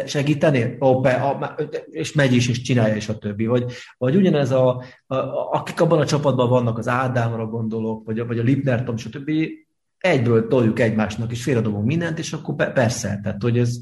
segíteni? 0.05 0.77
Ó, 0.79 1.01
be, 1.01 1.13
a, 1.13 1.55
és 1.89 2.13
megy 2.13 2.33
is, 2.33 2.47
és 2.47 2.61
csinálja, 2.61 2.95
és 2.95 3.09
a 3.09 3.17
többi. 3.17 3.45
Vagy, 3.45 3.71
vagy 3.97 4.15
ugyanez, 4.15 4.51
a, 4.51 4.83
a, 5.07 5.15
akik 5.51 5.81
abban 5.81 5.99
a 5.99 6.05
csapatban 6.05 6.49
vannak, 6.49 6.77
az 6.77 6.87
Ádámra 6.87 7.45
gondolok, 7.45 8.05
vagy, 8.05 8.27
vagy 8.27 8.39
a 8.39 8.43
Lipner, 8.43 8.83
Tom, 8.83 8.95
többi, 8.95 9.67
egyből 9.97 10.47
toljuk 10.47 10.79
egymásnak, 10.79 11.31
és 11.31 11.43
félredobunk 11.43 11.85
mindent, 11.85 12.19
és 12.19 12.33
akkor 12.33 12.73
persze, 12.73 13.19
tehát 13.23 13.41
hogy 13.41 13.57
ez, 13.57 13.75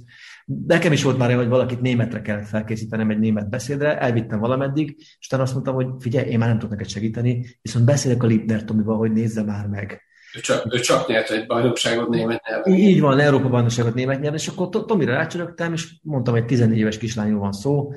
Nekem 0.68 0.92
is 0.92 1.04
volt 1.04 1.18
már 1.18 1.28
olyan, 1.28 1.40
hogy 1.40 1.50
valakit 1.50 1.82
németre 1.82 2.22
kellett 2.22 2.48
felkészítenem 2.48 3.10
egy 3.10 3.20
német 3.20 3.50
beszédre, 3.50 4.00
elvittem 4.00 4.40
valameddig, 4.40 4.96
és 4.98 5.26
utána 5.26 5.44
azt 5.44 5.54
mondtam, 5.54 5.76
hogy 5.76 5.88
figyelj, 6.00 6.30
én 6.30 6.38
már 6.38 6.48
nem 6.48 6.58
tudok 6.58 6.76
neked 6.76 6.90
segíteni, 6.90 7.46
viszont 7.62 7.86
beszélek 7.86 8.24
a 8.24 8.28
Lipner 8.28 8.64
Tomival, 8.64 8.98
hogy 8.98 9.12
nézze 9.12 9.44
már 9.44 9.68
meg. 9.68 10.02
Ő 10.36 10.40
csak, 10.40 10.74
ő 10.74 10.80
csak 10.80 11.08
nyert 11.08 11.30
egy 11.30 11.46
bajnokságot 11.46 12.10
német 12.10 12.44
nyelven. 12.48 12.74
Így 12.74 13.00
van, 13.00 13.20
Európa 13.20 13.50
bajnokságot 13.50 13.94
német 13.94 14.20
nyelven, 14.20 14.40
és 14.40 14.48
akkor 14.48 14.70
Tomira 14.70 15.14
rácsörögtem, 15.14 15.74
és 15.74 15.96
mondtam, 16.02 16.34
hogy 16.34 16.46
14 16.46 16.78
éves 16.78 16.98
kislányról 16.98 17.40
van 17.40 17.52
szó, 17.52 17.94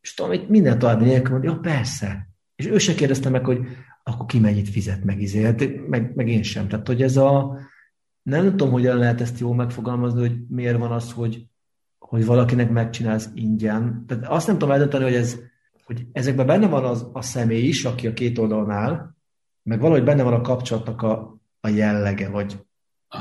és 0.00 0.14
Tomi 0.14 0.44
minden 0.48 0.78
további 0.78 1.04
nélkül 1.04 1.32
mondja, 1.32 1.50
ja 1.50 1.58
persze. 1.58 2.28
És 2.56 2.66
ő 2.66 2.78
se 2.78 2.94
kérdezte 2.94 3.28
meg, 3.28 3.44
hogy 3.44 3.58
akkor 4.02 4.26
ki 4.26 4.38
mennyit 4.38 4.68
fizet 4.68 5.04
meg, 5.04 5.20
izé, 5.20 5.42
hát 5.42 5.88
meg, 5.88 6.14
meg 6.14 6.28
én 6.28 6.42
sem. 6.42 6.68
Tehát, 6.68 6.86
hogy 6.86 7.02
ez 7.02 7.16
a, 7.16 7.58
nem 8.22 8.50
tudom, 8.50 8.70
hogyan 8.70 8.98
lehet 8.98 9.20
ezt 9.20 9.38
jól 9.38 9.54
megfogalmazni, 9.54 10.20
hogy 10.20 10.36
miért 10.48 10.78
van 10.78 10.92
az, 10.92 11.12
hogy, 11.12 11.46
hogy 12.08 12.24
valakinek 12.24 12.70
megcsinálsz 12.70 13.30
ingyen. 13.34 14.04
Tehát 14.06 14.26
azt 14.26 14.46
nem 14.46 14.58
tudom 14.58 14.74
eldönteni, 14.74 15.04
hogy, 15.04 15.14
ez, 15.14 15.38
hogy 15.84 16.06
ezekben 16.12 16.46
benne 16.46 16.68
van 16.68 16.84
az, 16.84 17.08
a 17.12 17.22
személy 17.22 17.62
is, 17.62 17.84
aki 17.84 18.06
a 18.06 18.12
két 18.12 18.38
oldalon 18.38 18.70
áll, 18.70 19.14
meg 19.62 19.80
valahogy 19.80 20.04
benne 20.04 20.22
van 20.22 20.32
a 20.32 20.40
kapcsolatnak 20.40 21.02
a, 21.02 21.40
a 21.60 21.68
jellege, 21.68 22.28
vagy, 22.28 22.64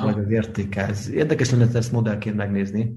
vagy 0.02 0.20
az 0.20 0.30
értéke. 0.30 0.88
Ez 0.88 1.10
érdekes 1.10 1.52
lenne 1.52 1.68
ezt 1.74 1.92
modellként 1.92 2.36
megnézni. 2.36 2.96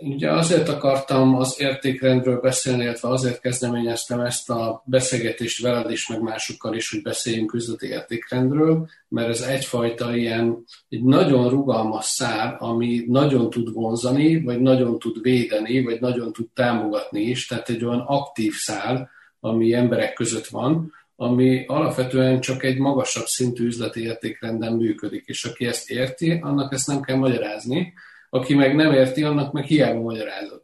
Ugye 0.00 0.32
azért 0.32 0.68
akartam 0.68 1.34
az 1.34 1.56
értékrendről 1.58 2.40
beszélni, 2.40 2.82
illetve 2.82 3.08
azért 3.08 3.40
kezdeményeztem 3.40 4.20
ezt 4.20 4.50
a 4.50 4.82
beszélgetést 4.84 5.62
veled 5.62 5.90
is, 5.90 6.08
meg 6.08 6.20
másokkal 6.20 6.74
is, 6.74 6.90
hogy 6.90 7.02
beszéljünk 7.02 7.52
üzleti 7.54 7.86
értékrendről, 7.86 8.88
mert 9.08 9.28
ez 9.28 9.40
egyfajta 9.40 10.16
ilyen, 10.16 10.64
egy 10.88 11.02
nagyon 11.02 11.48
rugalmas 11.48 12.04
szár, 12.04 12.56
ami 12.58 13.04
nagyon 13.06 13.50
tud 13.50 13.72
vonzani, 13.72 14.42
vagy 14.42 14.60
nagyon 14.60 14.98
tud 14.98 15.22
védeni, 15.22 15.82
vagy 15.82 16.00
nagyon 16.00 16.32
tud 16.32 16.48
támogatni 16.54 17.20
is, 17.20 17.46
tehát 17.46 17.68
egy 17.68 17.84
olyan 17.84 18.04
aktív 18.06 18.52
szál, 18.54 19.10
ami 19.40 19.72
emberek 19.72 20.12
között 20.12 20.46
van, 20.46 20.92
ami 21.16 21.64
alapvetően 21.66 22.40
csak 22.40 22.62
egy 22.62 22.78
magasabb 22.78 23.26
szintű 23.26 23.66
üzleti 23.66 24.02
értékrenden 24.02 24.72
működik, 24.72 25.24
és 25.26 25.44
aki 25.44 25.66
ezt 25.66 25.90
érti, 25.90 26.38
annak 26.42 26.72
ezt 26.72 26.86
nem 26.86 27.00
kell 27.00 27.16
magyarázni, 27.16 27.92
aki 28.30 28.54
meg 28.54 28.74
nem 28.74 28.92
érti, 28.92 29.22
annak 29.22 29.52
meg 29.52 29.64
hiába 29.64 30.00
magyarázod. 30.00 30.62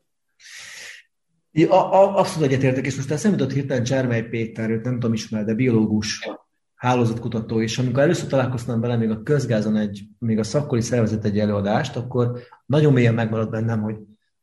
Ja, 1.50 1.70
a, 1.70 2.02
a, 2.02 2.18
abszolút 2.18 2.48
egyetértek, 2.48 2.86
és 2.86 2.96
most 2.96 3.10
eszembe 3.10 3.36
jutott 3.36 3.54
hirtelen 3.54 3.84
Csermely 3.84 4.22
Péter, 4.22 4.70
őt 4.70 4.84
nem 4.84 4.92
tudom 4.92 5.12
ismerni, 5.12 5.46
de 5.46 5.54
biológus, 5.54 6.28
hálózatkutató, 6.74 7.60
és 7.60 7.78
amikor 7.78 8.02
először 8.02 8.28
találkoztam 8.28 8.80
vele 8.80 8.96
még 8.96 9.10
a 9.10 9.22
közgázon, 9.22 9.76
egy, 9.76 10.04
még 10.18 10.38
a 10.38 10.42
szakkoli 10.42 10.80
szervezet 10.80 11.24
egy 11.24 11.38
előadást, 11.38 11.96
akkor 11.96 12.40
nagyon 12.66 12.92
mélyen 12.92 13.14
megmaradt 13.14 13.50
bennem, 13.50 13.82
hogy 13.82 13.96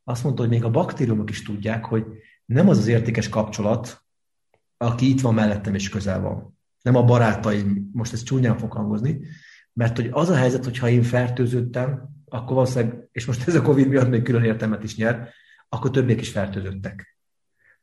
azt 0.04 0.24
mondta, 0.24 0.42
hogy 0.42 0.50
még 0.50 0.64
a 0.64 0.70
baktériumok 0.70 1.30
is 1.30 1.42
tudják, 1.42 1.84
hogy 1.84 2.04
nem 2.44 2.68
az 2.68 2.78
az 2.78 2.86
értékes 2.86 3.28
kapcsolat, 3.28 4.02
aki 4.76 5.10
itt 5.10 5.20
van 5.20 5.34
mellettem 5.34 5.74
és 5.74 5.88
közel 5.88 6.20
van. 6.20 6.58
Nem 6.82 6.96
a 6.96 7.04
barátaim, 7.04 7.90
most 7.92 8.12
ez 8.12 8.22
csúnyán 8.22 8.58
fog 8.58 8.72
hangozni, 8.72 9.20
mert 9.72 9.96
hogy 9.96 10.08
az 10.10 10.28
a 10.28 10.34
helyzet, 10.34 10.64
hogyha 10.64 10.88
én 10.88 11.02
fertőződtem, 11.02 12.08
akkor 12.32 12.54
valószínűleg, 12.54 13.08
és 13.12 13.26
most 13.26 13.48
ez 13.48 13.54
a 13.54 13.62
Covid 13.62 13.88
miatt 13.88 14.08
még 14.08 14.22
külön 14.22 14.44
értelmet 14.44 14.84
is 14.84 14.96
nyer, 14.96 15.28
akkor 15.68 15.90
többiek 15.90 16.20
is 16.20 16.30
fertőzöttek. 16.30 17.18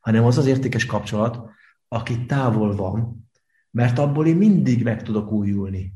Hanem 0.00 0.24
az 0.24 0.38
az 0.38 0.46
értékes 0.46 0.86
kapcsolat, 0.86 1.50
aki 1.88 2.26
távol 2.26 2.76
van, 2.76 3.28
mert 3.70 3.98
abból 3.98 4.26
én 4.26 4.36
mindig 4.36 4.82
meg 4.82 5.02
tudok 5.02 5.32
újulni. 5.32 5.92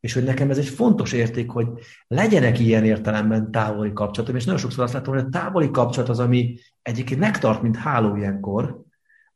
És 0.00 0.12
hogy 0.12 0.24
nekem 0.24 0.50
ez 0.50 0.58
egy 0.58 0.68
fontos 0.68 1.12
érték, 1.12 1.50
hogy 1.50 1.68
legyenek 2.06 2.58
ilyen 2.58 2.84
értelemben 2.84 3.50
távoli 3.50 3.92
kapcsolatok, 3.92 4.36
és 4.36 4.44
nagyon 4.44 4.60
sokszor 4.60 4.84
azt 4.84 4.92
látom, 4.92 5.14
hogy 5.14 5.24
a 5.24 5.28
távoli 5.28 5.70
kapcsolat 5.70 6.08
az, 6.08 6.18
ami 6.18 6.58
egyébként 6.82 7.20
megtart, 7.20 7.62
mint 7.62 7.76
háló 7.76 8.16
ilyenkor, 8.16 8.82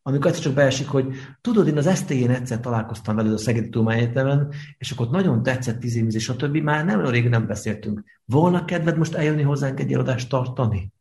amikor 0.06 0.26
egyszer 0.26 0.42
csak 0.44 0.54
beesik, 0.54 0.86
hogy 0.86 1.06
tudod, 1.40 1.68
én 1.68 1.76
az 1.76 1.96
SZT-én 1.96 2.30
egyszer 2.30 2.60
találkoztam 2.60 3.16
veled 3.16 3.32
a 3.32 3.38
Szegedi 3.38 3.68
Tudományegyetemen, 3.68 4.52
és 4.78 4.90
akkor 4.90 5.10
nagyon 5.10 5.42
tetszett 5.42 5.80
tíz 5.80 5.96
év, 5.96 6.14
és 6.14 6.28
a 6.28 6.36
többi, 6.36 6.60
már 6.60 6.84
nem 6.84 6.98
olyan 6.98 7.10
rég 7.10 7.28
nem 7.28 7.46
beszéltünk. 7.46 8.02
Volna 8.24 8.64
kedved 8.64 8.96
most 8.96 9.14
eljönni 9.14 9.42
hozzánk 9.42 9.80
egy 9.80 9.92
előadást 9.92 10.28
tartani? 10.28 10.92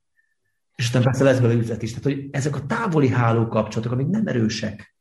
És 0.76 0.86
aztán 0.86 1.04
persze 1.04 1.24
lesz 1.24 1.40
belőle 1.40 1.60
üzlet 1.60 1.82
is. 1.82 1.90
Tehát, 1.90 2.04
hogy 2.04 2.28
ezek 2.32 2.56
a 2.56 2.66
távoli 2.66 3.10
háló 3.10 3.48
kapcsolatok, 3.48 3.92
amik 3.92 4.08
nem 4.08 4.28
erősek. 4.28 4.96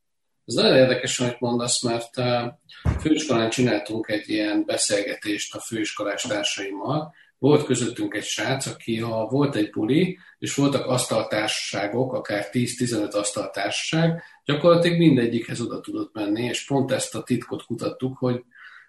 Ez 0.44 0.54
nagyon 0.54 0.76
érdekes, 0.76 1.20
amit 1.20 1.40
mondasz, 1.40 1.82
mert 1.82 2.16
a 2.16 2.60
főiskolán 3.00 3.50
csináltunk 3.50 4.08
egy 4.08 4.28
ilyen 4.28 4.64
beszélgetést 4.66 5.54
a 5.54 5.60
főiskolás 5.60 6.22
társaimmal, 6.22 7.14
volt 7.42 7.64
közöttünk 7.64 8.14
egy 8.14 8.24
srác, 8.24 8.66
aki 8.66 8.98
ha 8.98 9.26
volt 9.26 9.56
egy 9.56 9.70
buli, 9.70 10.18
és 10.38 10.54
voltak 10.54 10.86
asztaltársaságok, 10.86 12.12
akár 12.12 12.48
10-15 12.52 13.12
asztaltársaság, 13.12 14.22
gyakorlatilag 14.44 14.98
mindegyikhez 14.98 15.60
oda 15.60 15.80
tudott 15.80 16.14
menni, 16.14 16.42
és 16.42 16.64
pont 16.64 16.92
ezt 16.92 17.14
a 17.14 17.22
titkot 17.22 17.64
kutattuk, 17.64 18.18
hogy 18.18 18.44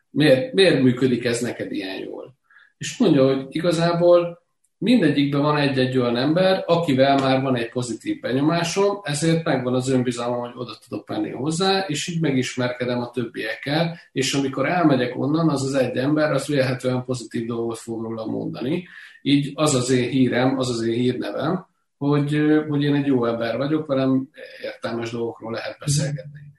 miért, 0.10 0.54
miért 0.54 0.82
működik 0.82 1.26
ez 1.26 1.42
neked 1.42 1.72
ilyen 1.72 2.00
jól. 2.00 2.36
És 2.78 2.98
mondja, 2.98 3.26
hogy 3.26 3.46
igazából 3.50 4.43
mindegyikben 4.84 5.42
van 5.42 5.58
egy-egy 5.58 5.98
olyan 5.98 6.18
ember, 6.18 6.64
akivel 6.68 7.18
már 7.18 7.42
van 7.42 7.56
egy 7.56 7.70
pozitív 7.70 8.20
benyomásom, 8.20 9.00
ezért 9.04 9.44
megvan 9.44 9.74
az 9.74 9.90
önbizalmam, 9.90 10.40
hogy 10.40 10.52
oda 10.56 10.78
tudok 10.88 11.08
menni 11.08 11.30
hozzá, 11.30 11.80
és 11.88 12.08
így 12.08 12.22
megismerkedem 12.22 13.02
a 13.02 13.10
többiekkel, 13.10 14.00
és 14.12 14.34
amikor 14.34 14.70
elmegyek 14.70 15.20
onnan, 15.20 15.50
az 15.50 15.64
az 15.64 15.74
egy 15.74 15.98
ember, 15.98 16.32
az 16.32 16.48
vélhetően 16.48 17.04
pozitív 17.04 17.46
dolgot 17.46 17.78
fog 17.78 18.02
róla 18.02 18.26
mondani. 18.26 18.88
Így 19.22 19.52
az 19.54 19.76
az 19.76 19.90
én 19.90 20.10
hírem, 20.10 20.58
az 20.60 20.70
az 20.70 20.82
én 20.82 20.94
hírnevem, 20.94 21.66
hogy, 21.98 22.42
hogy 22.70 22.84
én 22.84 22.96
egy 22.96 23.06
jó 23.06 23.26
ember 23.26 23.58
vagyok, 23.58 23.88
velem 23.88 24.30
értelmes 24.64 25.12
dolgokról 25.12 25.52
lehet 25.52 25.80
beszélgetni. 25.80 26.53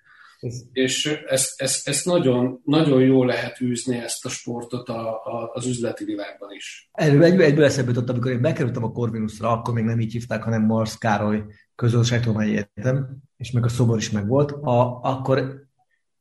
És 0.73 1.23
ezt, 1.27 1.61
ezt, 1.61 1.89
ezt 1.89 2.05
nagyon, 2.05 2.61
nagyon 2.65 3.01
jól 3.01 3.27
lehet 3.27 3.61
űzni 3.61 3.97
ezt 3.97 4.25
a 4.25 4.29
sportot 4.29 4.89
a, 4.89 5.09
a, 5.11 5.51
az 5.53 5.67
üzleti 5.67 6.05
világban 6.05 6.51
is. 6.53 6.89
Erről 6.93 7.23
egyből, 7.23 7.45
egyből 7.45 7.65
eszembe 7.65 7.91
jutott, 7.91 8.09
amikor 8.09 8.31
én 8.31 8.41
bekerültem 8.41 8.85
a 8.85 8.93
Corvinusra, 8.93 9.51
akkor 9.51 9.75
még 9.75 9.85
nem 9.85 10.01
így 10.01 10.13
hívták, 10.13 10.43
hanem 10.43 10.63
Marsz 10.63 10.99
Károly 10.99 11.45
közösségtudományi 11.75 12.51
egyetem, 12.51 13.17
és 13.37 13.51
meg 13.51 13.65
a 13.65 13.69
szobor 13.69 13.99
is 13.99 14.11
meg 14.11 14.27
volt, 14.27 14.51
a, 14.51 15.01
akkor 15.03 15.67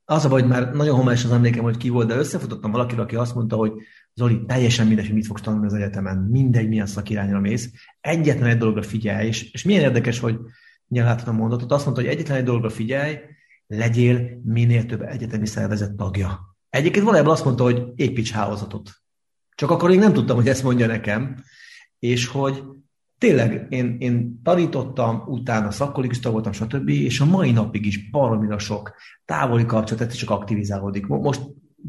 az 0.06 0.26
a 0.26 0.30
baj, 0.30 0.42
hogy 0.42 0.50
már 0.50 0.74
nagyon 0.74 0.96
homályos 0.96 1.24
az 1.24 1.32
emlékem, 1.32 1.64
hogy 1.64 1.78
ki 1.78 1.90
volt, 1.90 2.08
de 2.08 2.16
összefutottam 2.16 2.72
valakivel, 2.72 3.04
aki 3.04 3.16
azt 3.16 3.36
mondta, 3.36 3.56
hogy 3.56 3.72
Zoli, 4.14 4.46
teljesen 4.46 4.88
mindegy, 4.88 5.06
hogy 5.06 5.16
mit 5.16 5.26
fogsz 5.26 5.42
tanulni 5.42 5.66
az 5.66 5.74
egyetemen, 5.74 6.18
mindegy, 6.18 6.68
milyen 6.68 6.86
szakirányra 6.86 7.40
mész, 7.40 7.72
egyetlen 8.02 8.50
egy 8.50 8.58
dologra 8.58 8.82
figyelj, 8.82 9.28
és, 9.28 9.52
és 9.52 9.64
milyen 9.64 9.82
érdekes, 9.82 10.20
hogy 10.20 10.40
nyilván 10.88 11.18
a 11.18 11.32
mondatot, 11.32 11.72
azt 11.72 11.86
mondta, 11.86 12.04
hogy 12.04 12.12
egyetlen 12.12 12.38
egy 12.38 12.44
dologra 12.44 12.70
figyelj, 12.70 13.18
legyél 13.68 14.42
minél 14.44 14.86
több 14.86 15.02
egyetemi 15.02 15.46
szervezet 15.46 15.96
tagja. 15.96 16.56
Egyébként 16.70 17.06
valójában 17.06 17.34
azt 17.34 17.46
mondta, 17.46 17.64
hogy 17.64 17.84
építs 17.96 18.32
hálózatot. 18.32 18.92
Csak 19.56 19.70
akkor 19.70 19.92
én 19.92 20.00
nem 20.00 20.14
tudtam, 20.14 20.36
hogy 20.36 20.48
ezt 20.48 20.64
mondja 20.64 20.88
nekem, 20.88 21.44
és 22.00 22.28
hogy 22.28 22.64
tényleg 23.18 23.66
én, 23.70 23.96
én 24.00 24.42
tanítottam, 24.44 25.24
utána 25.26 25.72
szakkolégista 25.72 26.32
voltam, 26.32 26.52
stb., 26.52 26.90
és 26.90 27.20
a 27.20 27.26
mai 27.26 27.52
napig 27.52 27.86
is 27.86 28.10
baromira 28.10 28.60
sok 28.60 28.96
távoli 29.26 29.66
kapcsolat, 29.66 30.04
ez 30.08 30.14
csak 30.14 30.30
aktivizálódik. 30.30 31.06
Most 31.06 31.42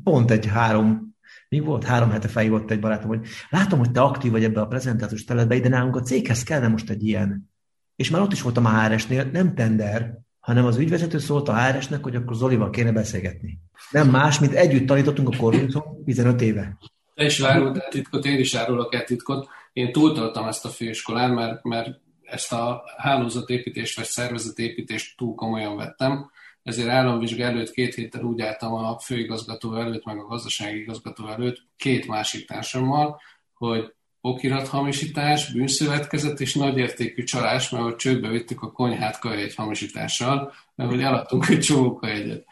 pont 0.03 0.31
egy 0.31 0.47
három 0.47 1.15
mi 1.49 1.61
volt? 1.61 1.85
Három 1.85 2.11
hete 2.11 2.29
felhívott 2.29 2.71
egy 2.71 2.81
barátom, 2.81 3.09
hogy 3.09 3.27
látom, 3.51 3.79
hogy 3.79 3.91
te 3.91 4.01
aktív 4.01 4.31
vagy 4.31 4.45
ebbe 4.45 4.61
a 4.61 4.67
prezentációs 4.67 5.25
területbe, 5.25 5.61
de 5.61 5.69
nálunk 5.69 5.97
a 5.97 6.03
céghez 6.03 6.43
kellene 6.43 6.69
most 6.69 6.91
egy 6.91 7.07
ilyen. 7.07 7.51
És 7.97 8.11
már 8.11 8.23
ott 8.23 8.33
is 8.33 8.43
voltam 8.43 8.65
a 8.65 8.83
HRS-nél, 8.83 9.25
nem 9.25 9.55
tender, 9.55 10.19
hanem 10.45 10.65
az 10.65 10.77
ügyvezető 10.77 11.19
szólt 11.19 11.49
a 11.49 11.57
HRS-nek, 11.57 12.03
hogy 12.03 12.17
akkor 12.17 12.37
Zolival 12.37 12.71
kéne 12.71 12.93
beszélgetni. 12.93 13.59
Nem 13.91 14.11
más, 14.11 14.39
mint 14.39 14.53
együtt 14.53 14.87
tanítottunk 14.87 15.29
a 15.29 15.37
Corvinuson 15.37 16.05
15 16.05 16.41
éve. 16.41 16.79
Te 17.15 17.25
is 17.25 17.41
árultál 17.41 17.89
titkot, 17.89 18.25
én 18.25 18.39
is 18.39 18.55
árulok 18.55 18.95
el 18.95 19.05
titkot. 19.05 19.49
Én 19.73 19.93
túltoltam 19.93 20.47
ezt 20.47 20.65
a 20.65 20.69
főiskolán, 20.69 21.31
mert, 21.31 21.63
mert 21.63 22.01
ezt 22.23 22.53
a 22.53 22.83
hálózatépítést 22.97 23.97
vagy 23.97 24.05
szervezetépítést 24.05 25.17
túl 25.17 25.35
komolyan 25.35 25.77
vettem, 25.77 26.31
ezért 26.63 26.89
államvizsga 26.89 27.45
előtt 27.45 27.71
két 27.71 27.95
héttel 27.95 28.23
úgy 28.23 28.41
álltam 28.41 28.73
a 28.73 28.99
főigazgató 28.99 29.75
előtt, 29.75 30.05
meg 30.05 30.19
a 30.19 30.27
gazdasági 30.27 30.81
igazgató 30.81 31.29
előtt, 31.29 31.67
két 31.77 32.07
másik 32.07 32.47
társammal, 32.47 33.21
hogy 33.55 33.95
okirathamisítás, 34.27 35.53
bűnszövetkezet 35.53 36.41
és 36.41 36.55
nagyértékű 36.55 37.23
csalás, 37.23 37.71
mert 37.71 37.85
hogy 37.85 37.97
csődbe 37.97 38.29
vittük 38.29 38.63
a 38.63 38.73
konyhát 38.73 39.25
egy 39.25 39.55
hamisítással, 39.55 40.53
mert 40.75 40.91
hogy 40.91 41.03
eladtunk 41.03 41.49
egy 41.49 41.61
csomó 41.61 41.99
egyet. 42.03 42.45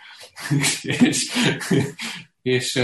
és, 0.83 1.33
és 2.43 2.83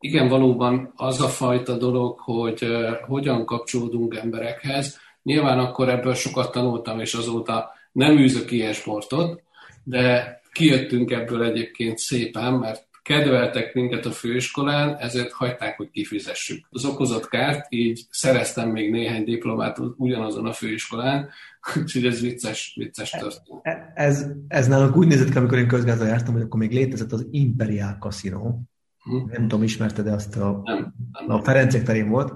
igen, 0.00 0.28
valóban 0.28 0.92
az 0.96 1.20
a 1.20 1.28
fajta 1.28 1.76
dolog, 1.76 2.18
hogy 2.18 2.66
hogyan 3.06 3.44
kapcsolódunk 3.44 4.16
emberekhez. 4.16 5.00
Nyilván 5.22 5.58
akkor 5.58 5.88
ebből 5.88 6.14
sokat 6.14 6.52
tanultam, 6.52 7.00
és 7.00 7.14
azóta 7.14 7.70
nem 7.92 8.18
űzök 8.18 8.50
ilyen 8.50 8.72
sportot, 8.72 9.42
de 9.84 10.40
kijöttünk 10.52 11.10
ebből 11.10 11.44
egyébként 11.44 11.98
szépen, 11.98 12.52
mert 12.52 12.88
kedveltek 13.10 13.74
minket 13.74 14.06
a 14.06 14.10
főiskolán, 14.10 14.96
ezért 14.96 15.32
hagyták, 15.32 15.76
hogy 15.76 15.90
kifizessük. 15.90 16.66
Az 16.70 16.84
okozott 16.84 17.28
kárt, 17.28 17.66
így 17.68 18.06
szereztem 18.10 18.70
még 18.70 18.90
néhány 18.90 19.24
diplomát 19.24 19.78
ugyanazon 19.96 20.46
a 20.46 20.52
főiskolán, 20.52 21.28
úgyhogy 21.76 22.06
ez 22.06 22.20
vicces, 22.20 22.74
vicces 22.76 23.10
történet. 23.10 23.60
E, 23.62 23.92
ez, 23.94 24.26
ez 24.48 24.66
nálunk 24.68 24.96
úgy 24.96 25.06
nézett 25.06 25.30
ki, 25.30 25.36
amikor 25.36 25.58
én 25.58 25.68
közgázzal 25.68 26.06
jártam, 26.06 26.32
hogy 26.32 26.42
akkor 26.42 26.60
még 26.60 26.72
létezett 26.72 27.12
az 27.12 27.26
Imperial 27.30 27.96
Casino. 28.00 28.58
Hm. 29.02 29.16
Nem 29.26 29.42
tudom, 29.48 29.62
ismerted 29.62 30.06
azt 30.06 30.36
a, 30.36 30.60
nem, 30.64 30.94
nem. 31.12 31.36
a 31.36 31.42
Ferencek 31.42 31.82
terén 31.82 32.08
volt, 32.08 32.32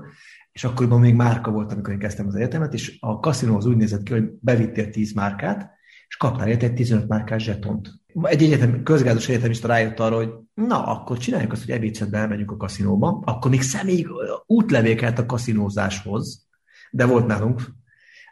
és 0.52 0.64
akkoriban 0.64 1.00
még 1.00 1.14
márka 1.14 1.50
volt, 1.50 1.72
amikor 1.72 1.92
én 1.92 1.98
kezdtem 1.98 2.26
az 2.26 2.34
egyetemet, 2.34 2.74
és 2.74 2.96
a 3.00 3.20
kaszinó 3.20 3.56
az 3.56 3.66
úgy 3.66 3.76
nézett 3.76 4.02
ki, 4.02 4.12
hogy 4.12 4.24
bevittél 4.40 4.90
10 4.90 5.12
márkát, 5.12 5.73
és 6.24 6.30
kaptál 6.30 6.48
érte 6.48 6.66
egy 6.66 6.74
15 6.74 7.08
márkás 7.08 7.42
zsetont. 7.42 7.90
Egy 8.22 8.42
egyetem, 8.42 8.82
közgázos 8.82 9.28
egyetemista 9.28 9.66
rájött 9.66 10.00
arra, 10.00 10.16
hogy 10.16 10.32
na, 10.54 10.86
akkor 10.86 11.18
csináljuk 11.18 11.52
azt, 11.52 11.64
hogy 11.64 11.74
ebédszedbe 11.74 12.18
elmegyünk 12.18 12.50
a 12.50 12.56
kaszinóba, 12.56 13.22
akkor 13.24 13.50
még 13.50 13.62
személy 13.62 14.06
útlevél 14.46 14.94
kellett 14.94 15.18
a 15.18 15.26
kaszinózáshoz, 15.26 16.46
de 16.90 17.06
volt 17.06 17.26
nálunk. 17.26 17.62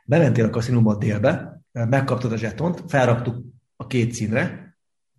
Bementél 0.04 0.44
a 0.44 0.50
kaszinóba 0.50 0.96
délbe, 0.96 1.62
megkaptad 1.72 2.32
a 2.32 2.36
zsetont, 2.36 2.82
felraktuk 2.88 3.44
a 3.76 3.86
két 3.86 4.12
színre 4.12 4.76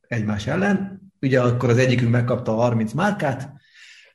egymás 0.08 0.48
ellen, 0.48 1.02
ugye 1.22 1.42
akkor 1.42 1.70
az 1.70 1.78
egyikünk 1.78 2.12
megkapta 2.12 2.52
a 2.52 2.62
30 2.62 2.94
márkát, 2.94 3.54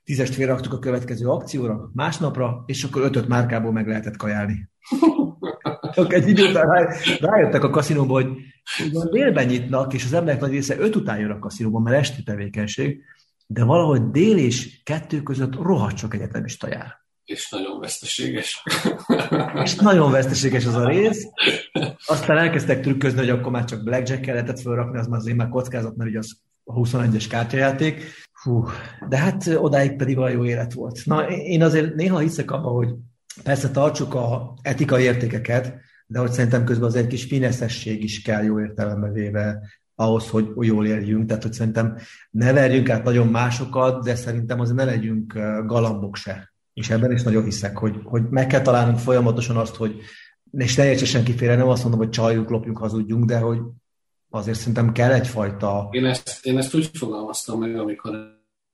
tízest 0.04 0.34
félraktuk 0.34 0.72
a 0.72 0.78
következő 0.78 1.28
akcióra, 1.28 1.90
másnapra, 1.94 2.62
és 2.66 2.84
akkor 2.84 3.02
ötöt 3.02 3.28
márkából 3.28 3.72
meg 3.72 3.86
lehetett 3.86 4.16
kajálni. 4.16 4.68
Csak 5.92 6.12
egy 6.12 6.28
idő 6.28 6.48
után 6.48 6.88
rájöttek 7.20 7.64
a 7.64 7.70
kaszinóba, 7.70 8.12
hogy 8.12 8.28
ugyan 8.86 9.10
délben 9.10 9.46
nyitnak, 9.46 9.94
és 9.94 10.04
az 10.04 10.12
emberek 10.12 10.40
nagy 10.40 10.50
része 10.50 10.78
öt 10.78 10.96
után 10.96 11.18
jön 11.18 11.30
a 11.30 11.38
kaszinóba, 11.38 11.78
mert 11.78 11.96
esti 11.96 12.22
tevékenység, 12.22 13.00
de 13.46 13.64
valahogy 13.64 14.10
dél 14.10 14.38
és 14.38 14.82
kettő 14.82 15.22
között 15.22 15.54
rohadt 15.54 15.96
sok 15.96 16.14
egyetemista 16.14 16.68
jár. 16.68 16.96
És 17.24 17.50
nagyon 17.50 17.80
veszteséges. 17.80 18.62
és 19.64 19.74
nagyon 19.74 20.10
veszteséges 20.10 20.66
az 20.66 20.74
a 20.74 20.88
rész. 20.88 21.24
Aztán 22.06 22.38
elkezdtek 22.38 22.80
trükközni, 22.80 23.18
hogy 23.18 23.30
akkor 23.30 23.52
már 23.52 23.64
csak 23.64 23.84
blackjack 23.84 24.26
lehetett 24.26 24.60
felrakni, 24.60 24.98
az 24.98 25.06
már 25.06 25.18
azért 25.18 25.36
már 25.36 25.48
kockázat, 25.48 25.96
mert 25.96 26.10
ugye 26.10 26.18
az 26.18 26.40
a 26.64 26.74
21-es 26.74 27.24
kártyajáték. 27.28 28.04
Hú, 28.42 28.64
de 29.08 29.16
hát 29.16 29.46
odáig 29.46 29.96
pedig 29.96 30.18
a 30.18 30.28
jó 30.28 30.44
élet 30.44 30.72
volt. 30.72 31.00
Na, 31.04 31.28
én 31.28 31.62
azért 31.62 31.94
néha 31.94 32.18
hiszek 32.18 32.50
abban, 32.50 32.72
hogy 32.72 32.94
persze 33.42 33.70
tartsuk 33.70 34.14
a 34.14 34.54
etikai 34.62 35.02
értékeket, 35.02 35.74
de 36.06 36.18
hogy 36.18 36.30
szerintem 36.32 36.64
közben 36.64 36.88
az 36.88 36.94
egy 36.94 37.06
kis 37.06 37.24
fineszesség 37.24 38.02
is 38.02 38.22
kell 38.22 38.42
jó 38.42 38.60
értelembe 38.60 39.10
véve 39.10 39.60
ahhoz, 39.94 40.28
hogy 40.28 40.48
jól 40.60 40.86
éljünk. 40.86 41.26
Tehát, 41.26 41.42
hogy 41.42 41.52
szerintem 41.52 41.98
ne 42.30 42.52
verjünk 42.52 42.90
át 42.90 43.04
nagyon 43.04 43.26
másokat, 43.26 44.04
de 44.04 44.14
szerintem 44.14 44.60
azért 44.60 44.76
ne 44.76 44.84
legyünk 44.84 45.32
galambok 45.66 46.16
se. 46.16 46.52
És 46.74 46.90
ebben 46.90 47.12
is 47.12 47.22
nagyon 47.22 47.44
hiszek, 47.44 47.78
hogy, 47.78 48.00
hogy 48.04 48.22
meg 48.30 48.46
kell 48.46 48.62
találnunk 48.62 48.98
folyamatosan 48.98 49.56
azt, 49.56 49.74
hogy 49.74 50.00
és 50.52 50.76
ne 50.76 50.90
értse 50.90 51.04
senki 51.04 51.32
félre, 51.32 51.56
nem 51.56 51.68
azt 51.68 51.82
mondom, 51.82 52.00
hogy 52.00 52.10
csaljuk, 52.10 52.50
lopjunk, 52.50 52.78
hazudjunk, 52.78 53.24
de 53.24 53.38
hogy 53.38 53.58
azért 54.30 54.58
szerintem 54.58 54.92
kell 54.92 55.12
egyfajta... 55.12 55.88
Én 55.90 56.04
ezt, 56.04 56.46
én 56.46 56.58
ezt 56.58 56.74
úgy 56.74 56.90
fogalmaztam 56.92 57.58
meg, 57.58 57.78
amikor 57.78 58.14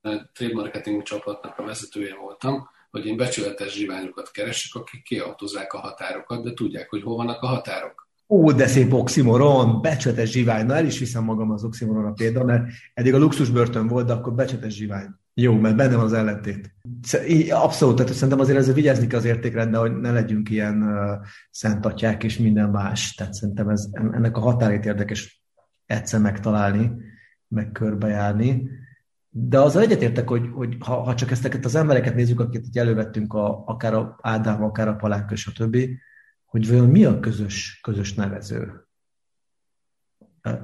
a 0.01 0.09
trade 0.33 0.53
marketing 0.53 1.03
csapatnak 1.03 1.57
a 1.57 1.63
vezetője 1.63 2.15
voltam, 2.15 2.69
hogy 2.95 3.05
én 3.05 3.17
becsületes 3.17 3.73
zsiványokat 3.73 4.31
keresek, 4.31 4.81
akik 4.81 5.03
kiautozzák 5.03 5.73
a 5.73 5.77
határokat, 5.77 6.43
de 6.43 6.53
tudják, 6.53 6.89
hogy 6.89 7.01
hol 7.01 7.15
vannak 7.15 7.41
a 7.41 7.47
határok. 7.47 8.07
Ó, 8.27 8.51
de 8.51 8.67
szép 8.67 8.93
oximoron, 8.93 9.81
becsületes 9.81 10.31
zsivány. 10.31 10.65
Na, 10.65 10.75
el 10.75 10.85
is 10.85 10.99
viszem 10.99 11.23
magam 11.23 11.51
az 11.51 11.63
oximoron 11.63 12.05
a 12.05 12.11
példa, 12.11 12.43
mert 12.43 12.63
eddig 12.93 13.13
a 13.13 13.17
luxus 13.17 13.49
börtön 13.49 13.87
volt, 13.87 14.05
de 14.05 14.13
akkor 14.13 14.33
becsületes 14.33 14.73
zsivány. 14.73 15.07
Jó, 15.33 15.53
mert 15.53 15.75
benne 15.75 15.95
van 15.95 16.05
az 16.05 16.13
ellentét. 16.13 16.75
Abszolút, 17.49 17.95
tehát 17.95 18.13
szerintem 18.13 18.39
azért 18.39 18.57
ezzel 18.57 18.73
vigyázni 18.73 19.07
kell 19.07 19.19
az 19.19 19.25
értékrendben, 19.25 19.79
hogy 19.79 19.95
ne 19.95 20.11
legyünk 20.11 20.49
ilyen 20.49 20.81
uh, 20.81 21.25
szentatják 21.51 22.23
és 22.23 22.37
minden 22.37 22.69
más. 22.69 23.13
Tehát 23.13 23.33
szerintem 23.33 23.69
ez, 23.69 23.87
ennek 23.91 24.37
a 24.37 24.39
határét 24.39 24.85
érdekes 24.85 25.43
egyszer 25.85 26.19
megtalálni, 26.19 26.91
meg 27.47 27.71
körbejárni. 27.71 28.69
De 29.37 29.59
az 29.59 29.75
egyetértek, 29.75 30.29
hogy, 30.29 30.49
hogy 30.53 30.75
ha, 30.79 30.95
ha 30.95 31.15
csak 31.15 31.31
ezteket 31.31 31.65
az 31.65 31.75
embereket 31.75 32.15
nézzük, 32.15 32.39
akiket 32.39 32.65
itt 32.65 32.77
elővettünk, 32.77 33.33
a, 33.33 33.63
akár 33.65 33.93
a 33.93 34.17
Ádám, 34.21 34.63
akár 34.63 34.87
a 34.87 34.97
a 35.01 35.51
többi, 35.55 35.99
hogy 36.45 36.67
vajon 36.69 36.87
mi 36.87 37.05
a 37.05 37.19
közös, 37.19 37.79
közös 37.83 38.13
nevező? 38.13 38.87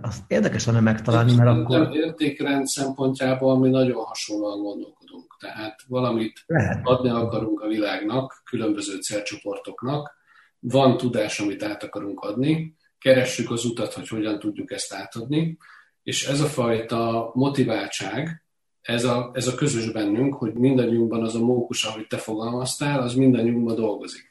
Azt 0.02 0.24
érdekes 0.28 0.65
lenne 0.65 0.80
megtalálni, 0.80 1.36
mert 1.36 1.50
akkor... 1.50 1.96
Értékrend 1.96 2.65
szempontjából 2.65 3.60
mi 3.60 3.69
nagyon 3.69 4.04
hasonlóan 4.04 4.62
gondolkodunk. 4.62 5.38
Tehát 5.39 5.80
valamit 5.88 6.43
Lehet. 6.46 6.80
adni 6.84 7.10
akarunk 7.10 7.62
a 7.62 7.67
világnak, 7.67 8.41
különböző 8.46 9.00
célcsoportoknak, 9.00 10.12
van 10.60 10.98
tudás, 10.98 11.39
amit 11.39 11.63
át 11.63 11.84
akarunk 11.84 12.19
adni, 12.19 12.76
keressük 12.98 13.52
az 13.52 13.65
utat, 13.65 13.93
hogy 13.93 14.08
hogyan 14.08 14.39
tudjuk 14.39 14.72
ezt 14.72 14.93
átadni, 14.93 15.58
és 16.04 16.28
ez 16.28 16.39
a 16.39 16.46
fajta 16.46 17.32
motiváltság, 17.34 18.40
ez 18.82 19.04
a, 19.04 19.32
ez 19.34 19.48
a 19.48 19.56
közös 19.56 19.91
bennünk, 19.91 20.34
hogy 20.34 20.54
mindannyiunkban 20.54 21.24
az 21.24 21.36
a 21.36 21.39
mókus, 21.39 21.84
ahogy 21.84 22.08
te 22.08 22.17
fogalmaztál, 22.17 23.02
az 23.02 23.13
mindannyiunkban 23.13 23.76
dolgozik. 23.76 24.28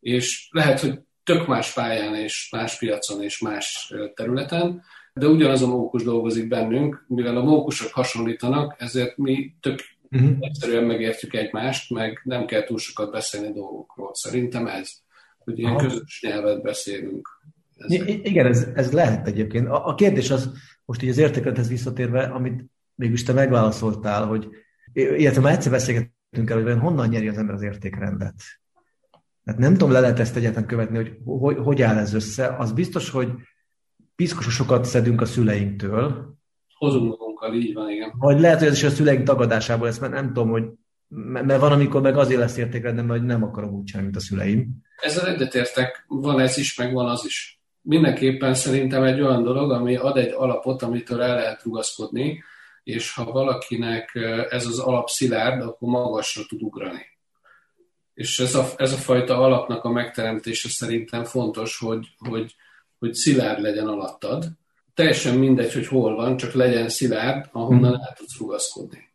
És 0.00 0.48
lehet, 0.50 0.80
hogy 0.80 0.98
tök 1.22 1.46
más 1.46 1.72
pályán 1.72 2.14
és 2.14 2.48
más 2.52 2.78
piacon 2.78 3.22
és 3.22 3.38
más 3.38 3.94
területen, 4.14 4.82
de 5.14 5.26
ugyanaz 5.26 5.62
a 5.62 5.66
mókus 5.66 6.02
dolgozik 6.02 6.48
bennünk, 6.48 7.04
mivel 7.08 7.36
a 7.36 7.44
mókusok 7.44 7.92
hasonlítanak, 7.92 8.74
ezért 8.78 9.16
mi 9.16 9.54
tök 9.60 9.80
uh-huh. 10.10 10.36
egyszerűen 10.40 10.84
megértjük 10.84 11.34
egymást, 11.34 11.90
meg 11.90 12.20
nem 12.24 12.46
kell 12.46 12.64
túl 12.64 12.78
sokat 12.78 13.10
beszélni 13.10 13.52
dolgokról. 13.52 14.10
Szerintem 14.14 14.66
ez, 14.66 14.92
hogy 15.38 15.58
ilyen 15.58 15.74
Aha. 15.74 15.86
közös 15.86 16.20
nyelvet 16.22 16.62
beszélünk. 16.62 17.28
I- 17.86 18.20
igen, 18.28 18.46
ez, 18.46 18.68
ez 18.74 18.92
lehet 18.92 19.26
egyébként. 19.26 19.68
A, 19.68 19.86
a 19.86 19.94
kérdés 19.94 20.30
az, 20.30 20.50
most 20.84 21.02
így 21.02 21.08
az 21.08 21.18
értéklethez 21.18 21.68
visszatérve, 21.68 22.22
amit 22.22 22.64
mégis 22.94 23.22
te 23.22 23.32
megválaszoltál, 23.32 24.26
hogy 24.26 24.48
illetve 24.92 25.40
már 25.40 25.52
egyszer 25.52 25.72
beszélgettünk 25.72 26.50
el, 26.50 26.62
hogy 26.62 26.78
honnan 26.78 27.08
nyeri 27.08 27.28
az 27.28 27.38
ember 27.38 27.54
az 27.54 27.62
értékrendet. 27.62 28.34
Hát 29.44 29.58
nem 29.58 29.72
tudom, 29.72 29.90
le 29.90 30.00
lehet 30.00 30.18
ezt 30.18 30.36
egyáltalán 30.36 30.68
követni, 30.68 30.96
hogy, 30.96 31.16
hogy 31.24 31.56
hogy 31.56 31.82
áll 31.82 31.98
ez 31.98 32.14
össze. 32.14 32.56
Az 32.58 32.72
biztos, 32.72 33.10
hogy 33.10 33.28
piszkososokat 34.16 34.84
szedünk 34.84 35.20
a 35.20 35.24
szüleinktől. 35.24 36.34
Hozunk 36.74 37.08
magunkkal, 37.08 37.54
így 37.54 37.74
van, 37.74 37.90
igen. 37.90 38.12
Vagy 38.18 38.40
lehet, 38.40 38.58
hogy 38.58 38.68
ez 38.68 38.74
is 38.74 38.82
a 38.82 38.90
szüleink 38.90 39.22
tagadásából 39.22 39.86
lesz, 39.86 39.98
mert 39.98 40.12
nem 40.12 40.26
tudom, 40.26 40.50
hogy 40.50 40.64
mert 41.08 41.60
van, 41.60 41.72
amikor 41.72 42.00
meg 42.00 42.16
azért 42.16 42.40
lesz 42.40 42.56
értékrendem, 42.56 43.08
hogy 43.08 43.22
nem 43.22 43.42
akarom 43.42 43.74
úgy 43.74 43.84
csinálni, 43.84 44.08
mint 44.10 44.22
a 44.22 44.26
szüleim. 44.26 44.82
Ezzel 44.96 45.26
egyetértek, 45.26 46.04
van 46.08 46.40
ez 46.40 46.58
is, 46.58 46.76
meg 46.76 46.92
van 46.92 47.08
az 47.08 47.24
is. 47.24 47.60
Mindenképpen 47.80 48.54
szerintem 48.54 49.02
egy 49.02 49.20
olyan 49.20 49.42
dolog, 49.42 49.70
ami 49.70 49.96
ad 49.96 50.16
egy 50.16 50.32
alapot, 50.32 50.82
amitől 50.82 51.22
el 51.22 51.34
lehet 51.34 51.62
rugaszkodni, 51.62 52.42
és 52.84 53.14
ha 53.14 53.24
valakinek 53.24 54.14
ez 54.50 54.66
az 54.66 54.78
alap 54.78 55.08
szilárd, 55.08 55.62
akkor 55.62 55.88
magasra 55.88 56.42
tud 56.48 56.62
ugrani. 56.62 57.06
És 58.14 58.38
ez 58.38 58.54
a, 58.54 58.66
ez 58.76 58.92
a 58.92 58.96
fajta 58.96 59.38
alapnak 59.38 59.84
a 59.84 59.90
megteremtése 59.90 60.68
szerintem 60.68 61.24
fontos, 61.24 61.78
hogy, 61.78 62.06
hogy, 62.18 62.54
hogy 62.98 63.14
szilárd 63.14 63.60
legyen 63.60 63.86
alattad. 63.86 64.44
Teljesen 64.94 65.38
mindegy, 65.38 65.72
hogy 65.72 65.86
hol 65.86 66.14
van, 66.14 66.36
csak 66.36 66.52
legyen 66.52 66.88
szilárd, 66.88 67.48
ahonnan 67.52 67.94
hmm. 67.94 68.02
el 68.02 68.14
tudsz 68.16 68.38
rugaszkodni. 68.38 69.12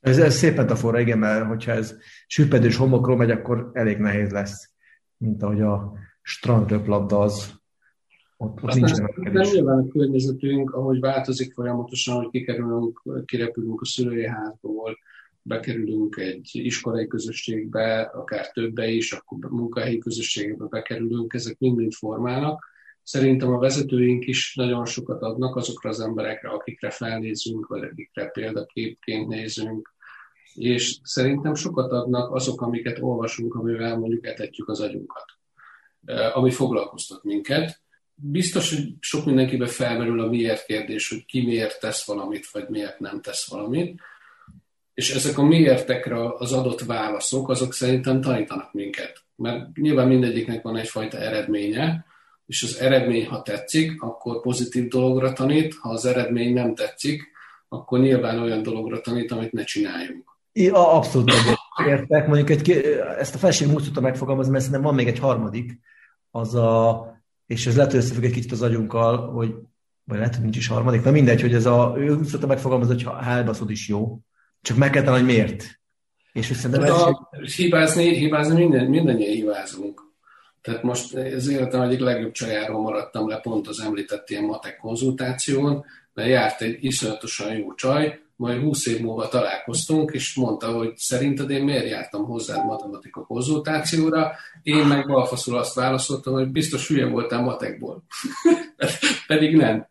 Ez, 0.00 0.18
ez 0.18 0.34
szép 0.34 0.56
metafora, 0.56 1.00
igen, 1.00 1.18
mert 1.18 1.46
hogyha 1.46 1.72
ez 1.72 1.94
süppedős 2.26 2.76
homokról 2.76 3.16
megy, 3.16 3.30
akkor 3.30 3.70
elég 3.72 3.98
nehéz 3.98 4.30
lesz, 4.30 4.70
mint 5.16 5.42
ahogy 5.42 5.60
a 5.60 5.92
strandröplabda 6.22 7.20
az 7.20 7.57
ott, 8.40 8.62
ott 8.62 8.74
nincs 8.74 8.96
nem 8.96 9.42
nyilván 9.52 9.78
a 9.78 9.88
környezetünk, 9.88 10.74
ahogy 10.74 11.00
változik 11.00 11.52
folyamatosan, 11.52 12.16
hogy 12.16 12.30
kikerülünk, 12.30 13.02
kirepülünk 13.24 13.80
a 13.80 13.84
szülői 13.84 14.26
házból, 14.26 14.98
bekerülünk 15.42 16.16
egy 16.16 16.50
iskolai 16.52 17.06
közösségbe, 17.06 18.00
akár 18.00 18.50
többe 18.50 18.86
is, 18.88 19.12
akkor 19.12 19.50
munkahelyi 19.50 19.98
közösségbe 19.98 20.64
bekerülünk, 20.64 21.34
ezek 21.34 21.58
mind-mind 21.58 21.92
formálnak. 21.92 22.64
Szerintem 23.02 23.52
a 23.52 23.58
vezetőink 23.58 24.26
is 24.26 24.54
nagyon 24.54 24.84
sokat 24.84 25.22
adnak 25.22 25.56
azokra 25.56 25.90
az 25.90 26.00
emberekre, 26.00 26.48
akikre 26.48 26.90
felnézünk, 26.90 27.66
vagy 27.66 27.82
akikre 27.82 28.26
példaképként 28.26 29.28
nézünk, 29.28 29.94
és 30.54 30.98
szerintem 31.02 31.54
sokat 31.54 31.92
adnak 31.92 32.34
azok, 32.34 32.60
amiket 32.60 32.98
olvasunk, 33.00 33.54
amivel 33.54 33.98
mondjuk 33.98 34.26
etetjük 34.26 34.68
az 34.68 34.80
agyunkat, 34.80 35.24
eh, 36.04 36.36
ami 36.36 36.50
foglalkoztat 36.50 37.24
minket, 37.24 37.80
biztos, 38.20 38.74
hogy 38.74 38.94
sok 39.00 39.24
mindenkibe 39.24 39.66
felmerül 39.66 40.20
a 40.20 40.28
miért 40.28 40.66
kérdés, 40.66 41.08
hogy 41.08 41.24
ki 41.24 41.44
miért 41.44 41.80
tesz 41.80 42.06
valamit, 42.06 42.50
vagy 42.50 42.68
miért 42.68 42.98
nem 42.98 43.20
tesz 43.20 43.48
valamit. 43.50 44.00
És 44.94 45.14
ezek 45.14 45.38
a 45.38 45.42
miértekre 45.42 46.34
az 46.34 46.52
adott 46.52 46.80
válaszok, 46.80 47.48
azok 47.48 47.74
szerintem 47.74 48.20
tanítanak 48.20 48.72
minket. 48.72 49.22
Mert 49.36 49.76
nyilván 49.76 50.08
mindegyiknek 50.08 50.62
van 50.62 50.76
egyfajta 50.76 51.18
eredménye, 51.18 52.06
és 52.46 52.62
az 52.62 52.80
eredmény, 52.80 53.26
ha 53.26 53.42
tetszik, 53.42 54.02
akkor 54.02 54.40
pozitív 54.40 54.88
dologra 54.88 55.32
tanít, 55.32 55.74
ha 55.74 55.88
az 55.88 56.04
eredmény 56.04 56.52
nem 56.52 56.74
tetszik, 56.74 57.22
akkor 57.68 57.98
nyilván 57.98 58.38
olyan 58.38 58.62
dologra 58.62 59.00
tanít, 59.00 59.32
amit 59.32 59.52
ne 59.52 59.64
csináljunk. 59.64 60.36
I, 60.52 60.68
abszolút 60.68 61.32
értek. 61.86 62.26
Mondjuk 62.26 62.50
egy, 62.50 62.70
ezt 63.18 63.34
a 63.34 63.38
felség 63.38 63.68
úgy 63.68 63.84
tudta 63.84 64.00
megfogalmazni, 64.00 64.52
mert 64.52 64.64
szerintem 64.64 64.88
van 64.90 64.98
még 64.98 65.06
egy 65.06 65.18
harmadik, 65.18 65.80
az 66.30 66.54
a, 66.54 67.17
és 67.48 67.66
ez 67.66 67.76
lehet, 67.76 67.90
hogy 67.90 68.00
összefügg 68.00 68.24
egy 68.24 68.32
kicsit 68.32 68.52
az 68.52 68.62
agyunkkal, 68.62 69.30
hogy 69.32 69.54
vagy 70.04 70.18
lehet, 70.18 70.34
hogy 70.34 70.42
nincs 70.42 70.56
is 70.56 70.66
harmadik, 70.66 71.02
de 71.02 71.10
mindegy, 71.10 71.40
hogy 71.40 71.54
ez 71.54 71.66
a, 71.66 71.94
ő 71.98 72.16
úgy 72.16 72.30
tudta 72.30 72.46
megfogalmazni, 72.46 72.94
hogy 72.94 73.02
ha 73.02 73.22
elbaszod 73.22 73.70
is 73.70 73.88
jó, 73.88 74.18
csak 74.62 74.76
meg 74.76 74.90
kell 74.90 75.02
találni, 75.02 75.24
hogy 75.24 75.34
miért. 75.34 75.80
És 76.32 76.46
szerintem 76.46 76.82
ez... 76.82 76.90
A, 76.90 77.30
hibázni, 77.56 78.16
hibázni 78.16 78.54
minden, 78.54 78.86
mindannyian 78.86 79.32
hibázunk. 79.32 80.02
Tehát 80.62 80.82
most 80.82 81.14
az 81.14 81.48
életem 81.48 81.80
egyik 81.80 82.00
legjobb 82.00 82.32
csajáról 82.32 82.80
maradtam 82.80 83.28
le 83.28 83.36
pont 83.40 83.68
az 83.68 83.80
említett 83.80 84.30
ilyen 84.30 84.44
matek 84.44 84.76
konzultáción, 84.76 85.84
mert 86.14 86.28
járt 86.28 86.60
egy 86.60 86.84
iszonyatosan 86.84 87.56
jó 87.56 87.74
csaj, 87.74 88.20
majd 88.38 88.62
20 88.62 88.86
év 88.86 89.00
múlva 89.00 89.28
találkoztunk, 89.28 90.10
és 90.12 90.34
mondta, 90.34 90.72
hogy 90.72 90.92
szerinted 90.96 91.50
én 91.50 91.64
miért 91.64 91.88
jártam 91.88 92.24
hozzá 92.24 92.62
matematika 92.62 93.26
konzultációra, 93.26 94.32
én 94.62 94.86
meg 94.86 95.06
balfaszul 95.06 95.56
azt 95.56 95.74
válaszoltam, 95.74 96.32
hogy 96.32 96.48
biztos 96.48 96.88
hülye 96.88 97.06
voltál 97.06 97.42
matekból. 97.42 98.02
Pedig 99.26 99.56
nem. 99.56 99.86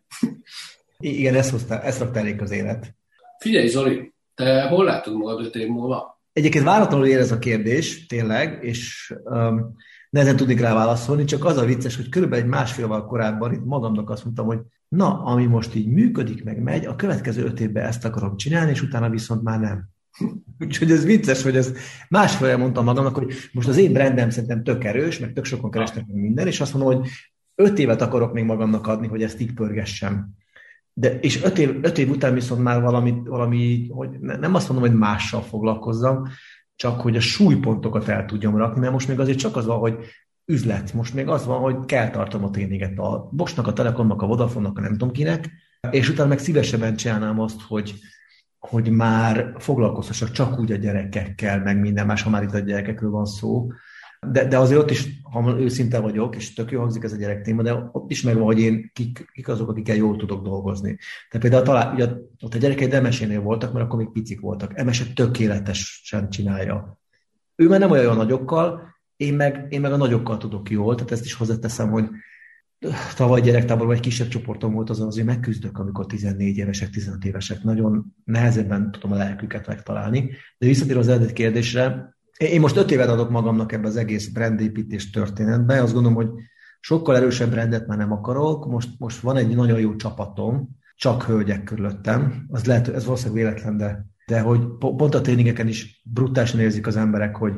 Igen, 0.98 1.34
ezt, 1.34 1.50
hoztál, 1.50 1.82
ezt 1.82 1.98
rakta 1.98 2.18
elég 2.18 2.42
az 2.42 2.50
élet. 2.50 2.94
Figyelj, 3.38 3.66
Zoli, 3.66 4.12
te 4.34 4.62
hol 4.62 4.84
látod 4.84 5.16
magad 5.16 5.44
öt 5.44 5.54
év 5.54 5.68
múlva? 5.68 6.20
Egyébként 6.32 6.64
váratlanul 6.64 7.06
ér 7.06 7.18
ez 7.18 7.32
a 7.32 7.38
kérdés, 7.38 8.06
tényleg, 8.06 8.58
és 8.64 9.14
um, 9.24 9.76
nehezen 10.10 10.36
tudnék 10.36 10.60
rá 10.60 10.74
válaszolni, 10.74 11.24
csak 11.24 11.44
az 11.44 11.56
a 11.56 11.64
vicces, 11.64 11.96
hogy 11.96 12.08
körülbelül 12.08 12.44
egy 12.44 12.50
másfél 12.50 13.04
korábban 13.08 13.52
itt 13.52 13.64
magamnak 13.64 14.10
azt 14.10 14.24
mondtam, 14.24 14.46
hogy 14.46 14.58
na, 14.88 15.22
ami 15.22 15.46
most 15.46 15.74
így 15.74 15.86
működik, 15.86 16.44
meg 16.44 16.62
megy, 16.62 16.86
a 16.86 16.96
következő 16.96 17.44
öt 17.44 17.60
évben 17.60 17.84
ezt 17.86 18.04
akarom 18.04 18.36
csinálni, 18.36 18.70
és 18.70 18.82
utána 18.82 19.10
viszont 19.10 19.42
már 19.42 19.60
nem. 19.60 19.88
Úgyhogy 20.64 20.90
ez 20.90 21.04
vicces, 21.04 21.42
hogy 21.42 21.56
ez 21.56 21.72
másfél 22.08 22.56
mondtam 22.56 22.84
magamnak, 22.84 23.14
hogy 23.14 23.34
most 23.52 23.68
az 23.68 23.76
én 23.76 23.92
brandem 23.92 24.30
szerintem 24.30 24.62
tök 24.62 24.84
erős, 24.84 25.18
meg 25.18 25.32
tök 25.32 25.44
sokan 25.44 25.70
kerestek 25.70 26.06
meg 26.06 26.16
minden, 26.16 26.46
és 26.46 26.60
azt 26.60 26.74
mondom, 26.74 26.94
hogy 26.94 27.08
öt 27.54 27.78
évet 27.78 28.02
akarok 28.02 28.32
még 28.32 28.44
magamnak 28.44 28.86
adni, 28.86 29.06
hogy 29.06 29.22
ezt 29.22 29.40
így 29.40 29.52
pörgessem. 29.52 30.28
De, 30.92 31.18
és 31.18 31.42
öt 31.42 31.58
év, 31.58 31.78
öt 31.82 31.98
év 31.98 32.10
után 32.10 32.34
viszont 32.34 32.62
már 32.62 32.80
valami, 32.82 33.14
valami, 33.24 33.88
hogy 33.88 34.10
nem 34.20 34.54
azt 34.54 34.68
mondom, 34.68 34.88
hogy 34.88 34.98
mással 34.98 35.42
foglalkozzam, 35.42 36.28
csak 36.76 37.00
hogy 37.00 37.16
a 37.16 37.20
súlypontokat 37.20 38.08
el 38.08 38.24
tudjam 38.24 38.56
rakni, 38.56 38.80
mert 38.80 38.92
most 38.92 39.08
még 39.08 39.20
azért 39.20 39.38
csak 39.38 39.56
az 39.56 39.66
van, 39.66 39.78
hogy 39.78 39.98
üzlet. 40.48 40.92
Most 40.92 41.14
még 41.14 41.28
az 41.28 41.46
van, 41.46 41.60
hogy 41.60 41.84
kell 41.84 42.10
tartom 42.10 42.44
a 42.44 42.50
tréninget 42.50 42.98
a 42.98 43.28
Bosnak, 43.32 43.66
a 43.66 43.72
Telekomnak, 43.72 44.22
a 44.22 44.26
Vodafone-nak, 44.26 44.78
a 44.78 44.80
nem 44.80 44.92
tudom 44.92 45.10
kinek, 45.10 45.50
és 45.90 46.08
utána 46.08 46.28
meg 46.28 46.38
szívesebben 46.38 46.96
csinálnám 46.96 47.40
azt, 47.40 47.60
hogy, 47.60 47.94
hogy 48.58 48.90
már 48.90 49.54
foglalkozhassak 49.58 50.30
csak 50.30 50.58
úgy 50.58 50.72
a 50.72 50.76
gyerekekkel, 50.76 51.62
meg 51.62 51.80
minden 51.80 52.06
más, 52.06 52.22
ha 52.22 52.30
már 52.30 52.42
itt 52.42 52.54
a 52.54 52.58
gyerekekről 52.58 53.10
van 53.10 53.26
szó, 53.26 53.68
de, 54.26 54.44
de 54.44 54.58
azért 54.58 54.80
ott 54.80 54.90
is, 54.90 55.08
ha 55.22 55.58
őszinte 55.58 55.98
vagyok, 56.00 56.36
és 56.36 56.54
tök 56.54 56.70
jó 56.70 56.80
hangzik 56.80 57.02
ez 57.02 57.12
a 57.12 57.16
gyerek 57.16 57.42
téma, 57.42 57.62
de 57.62 57.90
ott 57.92 58.10
is 58.10 58.22
megvan, 58.22 58.44
hogy 58.44 58.60
én 58.60 58.90
kik, 58.92 59.30
kik 59.32 59.48
azok, 59.48 59.68
akikkel 59.68 59.96
jól 59.96 60.16
tudok 60.16 60.44
dolgozni. 60.44 60.98
Tehát 61.30 61.46
például 61.46 61.62
talán, 61.62 61.94
ugye, 61.94 62.08
ott 62.42 62.54
a 62.54 62.58
gyerekek 62.58 62.92
Emesénél 62.92 63.40
voltak, 63.40 63.72
mert 63.72 63.84
akkor 63.84 63.98
még 63.98 64.12
picik 64.12 64.40
voltak. 64.40 64.78
Emese 64.78 65.04
tökéletesen 65.14 66.30
csinálja. 66.30 67.00
Ő 67.56 67.68
már 67.68 67.78
nem 67.78 67.90
olyan 67.90 68.16
nagyokkal, 68.16 68.96
én 69.18 69.34
meg, 69.34 69.66
én 69.68 69.80
meg 69.80 69.92
a 69.92 69.96
nagyokkal 69.96 70.36
tudok 70.36 70.70
jól, 70.70 70.94
tehát 70.94 71.10
ezt 71.10 71.24
is 71.24 71.34
hozzáteszem, 71.34 71.90
hogy 71.90 72.08
tavaly 73.16 73.40
gyerektáborban 73.40 73.96
egy 73.96 74.02
kisebb 74.02 74.28
csoportom 74.28 74.72
volt, 74.72 74.90
azon 74.90 75.06
azért 75.06 75.26
megküzdök, 75.26 75.78
amikor 75.78 76.06
14 76.06 76.56
évesek, 76.56 76.90
15 76.90 77.24
évesek. 77.24 77.62
Nagyon 77.62 78.14
nehezebben 78.24 78.90
tudom 78.90 79.12
a 79.12 79.16
lelküket 79.16 79.66
megtalálni. 79.66 80.30
De 80.58 80.66
visszatérve 80.66 81.00
az 81.00 81.08
eredeti 81.08 81.32
kérdésre, 81.32 82.16
én 82.36 82.60
most 82.60 82.76
öt 82.76 82.90
évet 82.90 83.08
adok 83.08 83.30
magamnak 83.30 83.72
ebbe 83.72 83.86
az 83.86 83.96
egész 83.96 84.28
brandépítés 84.28 85.10
történetbe. 85.10 85.82
Azt 85.82 85.92
gondolom, 85.92 86.16
hogy 86.16 86.30
sokkal 86.80 87.16
erősebb 87.16 87.52
rendet 87.52 87.86
már 87.86 87.98
nem 87.98 88.12
akarok. 88.12 88.66
Most, 88.66 88.88
most 88.98 89.20
van 89.20 89.36
egy 89.36 89.54
nagyon 89.54 89.80
jó 89.80 89.96
csapatom, 89.96 90.68
csak 90.96 91.22
hölgyek 91.22 91.62
körülöttem. 91.62 92.46
Az 92.48 92.64
lehet, 92.64 92.88
ez 92.88 93.04
valószínűleg 93.04 93.44
véletlen, 93.44 93.76
de, 93.76 94.06
de 94.26 94.40
hogy 94.40 94.60
pont 94.78 95.14
a 95.14 95.20
tréningeken 95.20 95.68
is 95.68 96.02
brutálisan 96.04 96.60
érzik 96.60 96.86
az 96.86 96.96
emberek, 96.96 97.36
hogy, 97.36 97.54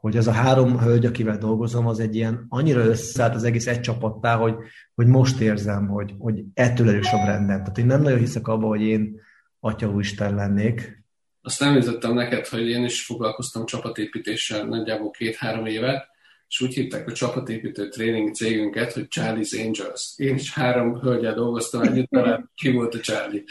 hogy 0.00 0.16
az 0.16 0.26
a 0.26 0.32
három 0.32 0.78
hölgy, 0.78 1.06
akivel 1.06 1.38
dolgozom, 1.38 1.86
az 1.86 2.00
egy 2.00 2.14
ilyen 2.14 2.46
annyira 2.48 2.80
összeállt 2.80 3.34
az 3.34 3.44
egész 3.44 3.66
egy 3.66 3.80
csapattá, 3.80 4.36
hogy, 4.36 4.54
hogy 4.94 5.06
most 5.06 5.40
érzem, 5.40 5.88
hogy, 5.88 6.14
hogy 6.18 6.44
ettől 6.54 6.88
erős 6.88 7.12
a 7.12 7.22
brandem. 7.24 7.58
Tehát 7.58 7.78
én 7.78 7.86
nem 7.86 8.02
nagyon 8.02 8.18
hiszek 8.18 8.48
abba, 8.48 8.66
hogy 8.66 8.82
én 8.82 9.20
Atya 9.60 9.88
Úristen 9.88 10.34
lennék, 10.34 11.04
azt 11.46 11.62
említettem 11.62 12.14
neked, 12.14 12.46
hogy 12.46 12.68
én 12.68 12.84
is 12.84 13.04
foglalkoztam 13.04 13.66
csapatépítéssel 13.66 14.64
nagyjából 14.64 15.10
két-három 15.10 15.66
évet, 15.66 16.08
és 16.48 16.60
úgy 16.60 16.74
hívták 16.74 17.08
a 17.08 17.12
csapatépítő 17.12 17.88
tréning 17.88 18.34
cégünket, 18.34 18.92
hogy 18.92 19.06
Charlie's 19.10 19.64
Angels. 19.66 20.12
Én 20.16 20.34
is 20.34 20.54
három 20.54 21.00
hölgyel 21.00 21.34
dolgoztam 21.34 21.82
együtt, 21.82 22.10
talán 22.10 22.50
ki 22.54 22.70
volt 22.70 22.94
a 22.94 23.00
Charlie. 23.00 23.42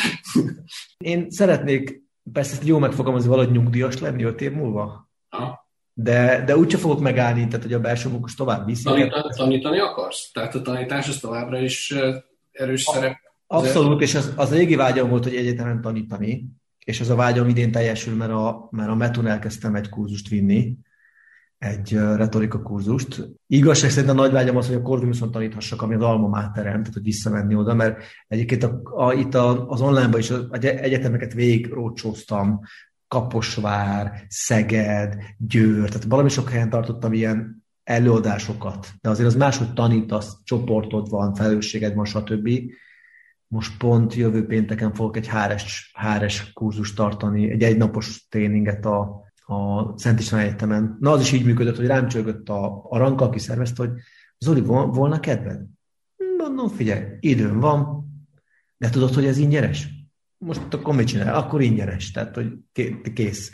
Én 0.98 1.30
szeretnék, 1.30 2.02
persze 2.32 2.52
ezt 2.52 2.66
jó 2.66 2.78
megfogalmazni, 2.78 3.28
valahogy 3.28 3.52
nyugdíjas 3.52 3.98
lenni 3.98 4.22
öt 4.22 4.40
év 4.40 4.52
múlva. 4.52 5.09
De, 5.92 6.44
de 6.44 6.56
úgyse 6.56 6.78
fogok 6.78 7.00
megállni, 7.00 7.46
tehát 7.46 7.62
hogy 7.62 7.72
a 7.72 7.80
belső 7.80 8.08
munkos 8.08 8.34
tovább 8.34 8.66
viszi. 8.66 8.82
Tanítani, 8.82 9.34
tanítani 9.36 9.78
akarsz? 9.78 10.30
Tehát 10.32 10.54
a 10.54 10.62
tanítás 10.62 11.08
az 11.08 11.18
továbbra 11.18 11.58
is 11.58 11.94
erős 12.52 12.86
a, 12.86 12.92
szerep? 12.92 13.16
Abszolút, 13.46 14.02
és 14.02 14.14
az, 14.14 14.32
az 14.36 14.54
régi 14.54 14.74
vágyam 14.74 15.08
volt, 15.08 15.24
hogy 15.24 15.36
egyetemen 15.36 15.80
tanítani, 15.80 16.46
és 16.84 17.00
ez 17.00 17.10
a 17.10 17.14
vágyam 17.14 17.48
idén 17.48 17.72
teljesül, 17.72 18.16
mert 18.16 18.30
a, 18.30 18.68
mert 18.70 18.90
a 18.90 18.94
Metun 18.94 19.26
elkezdtem 19.26 19.74
egy 19.74 19.88
kurzust 19.88 20.28
vinni, 20.28 20.76
egy 21.58 21.92
retorika 21.92 22.62
kurzust. 22.62 23.28
Igazság 23.46 23.90
szerint 23.90 24.12
a 24.12 24.14
nagy 24.14 24.32
vágyam 24.32 24.56
az, 24.56 24.66
hogy 24.66 24.76
a 24.76 24.82
Corvinuson 24.82 25.30
taníthassak, 25.30 25.82
ami 25.82 25.94
az 25.94 26.02
alma 26.02 26.28
máterem, 26.28 26.80
tehát 26.80 26.94
hogy 26.94 27.02
visszamenni 27.02 27.54
oda, 27.54 27.74
mert 27.74 28.02
egyébként 28.28 28.62
a, 28.62 28.80
a, 28.82 29.12
itt 29.12 29.34
a, 29.34 29.68
az 29.68 29.80
online-ban 29.80 30.20
is 30.20 30.30
az 30.30 30.46
egyetemeket 30.60 31.32
végig 31.32 31.72
rócsóztam, 31.72 32.60
Kaposvár, 33.10 34.26
Szeged, 34.28 35.16
Győr, 35.38 35.88
tehát 35.88 36.04
valami 36.04 36.28
sok 36.28 36.50
helyen 36.50 36.70
tartottam 36.70 37.12
ilyen 37.12 37.64
előadásokat, 37.84 38.88
de 39.00 39.08
azért 39.08 39.28
az 39.28 39.34
máshogy 39.34 39.72
tanítasz, 39.72 40.36
csoportod 40.44 41.08
van, 41.08 41.34
felelősséged 41.34 41.94
van, 41.94 42.04
stb 42.04 42.48
most 43.46 43.76
pont 43.76 44.14
jövő 44.14 44.46
pénteken 44.46 44.94
fogok 44.94 45.16
egy 45.16 45.26
háres, 45.26 45.90
háres 45.94 46.52
kurzus 46.52 46.94
tartani, 46.94 47.50
egy 47.50 47.62
egynapos 47.62 48.26
tréninget 48.28 48.86
a, 48.86 49.00
a 49.46 49.92
Szent 49.98 50.20
István 50.20 50.40
Egyetemen. 50.40 50.96
Na, 51.00 51.10
az 51.10 51.20
is 51.20 51.32
így 51.32 51.44
működött, 51.44 51.76
hogy 51.76 51.86
rám 51.86 52.08
csörgött 52.08 52.48
a, 52.48 52.86
a 52.88 52.98
ranka, 52.98 53.24
aki 53.24 53.38
szervezte, 53.38 53.86
hogy 53.86 54.00
Zoli, 54.38 54.60
volna 54.60 55.20
kedved? 55.20 55.60
Mondom, 56.38 56.68
figyelj, 56.68 57.04
időm 57.20 57.60
van, 57.60 58.08
de 58.76 58.90
tudod, 58.90 59.14
hogy 59.14 59.26
ez 59.26 59.38
ingyenes? 59.38 59.99
Most 60.44 60.74
akkor 60.74 60.94
mit 60.94 61.06
csinál? 61.06 61.34
Akkor 61.34 61.60
ingyenes, 61.60 62.10
tehát 62.10 62.34
hogy 62.34 62.52
kész. 63.14 63.50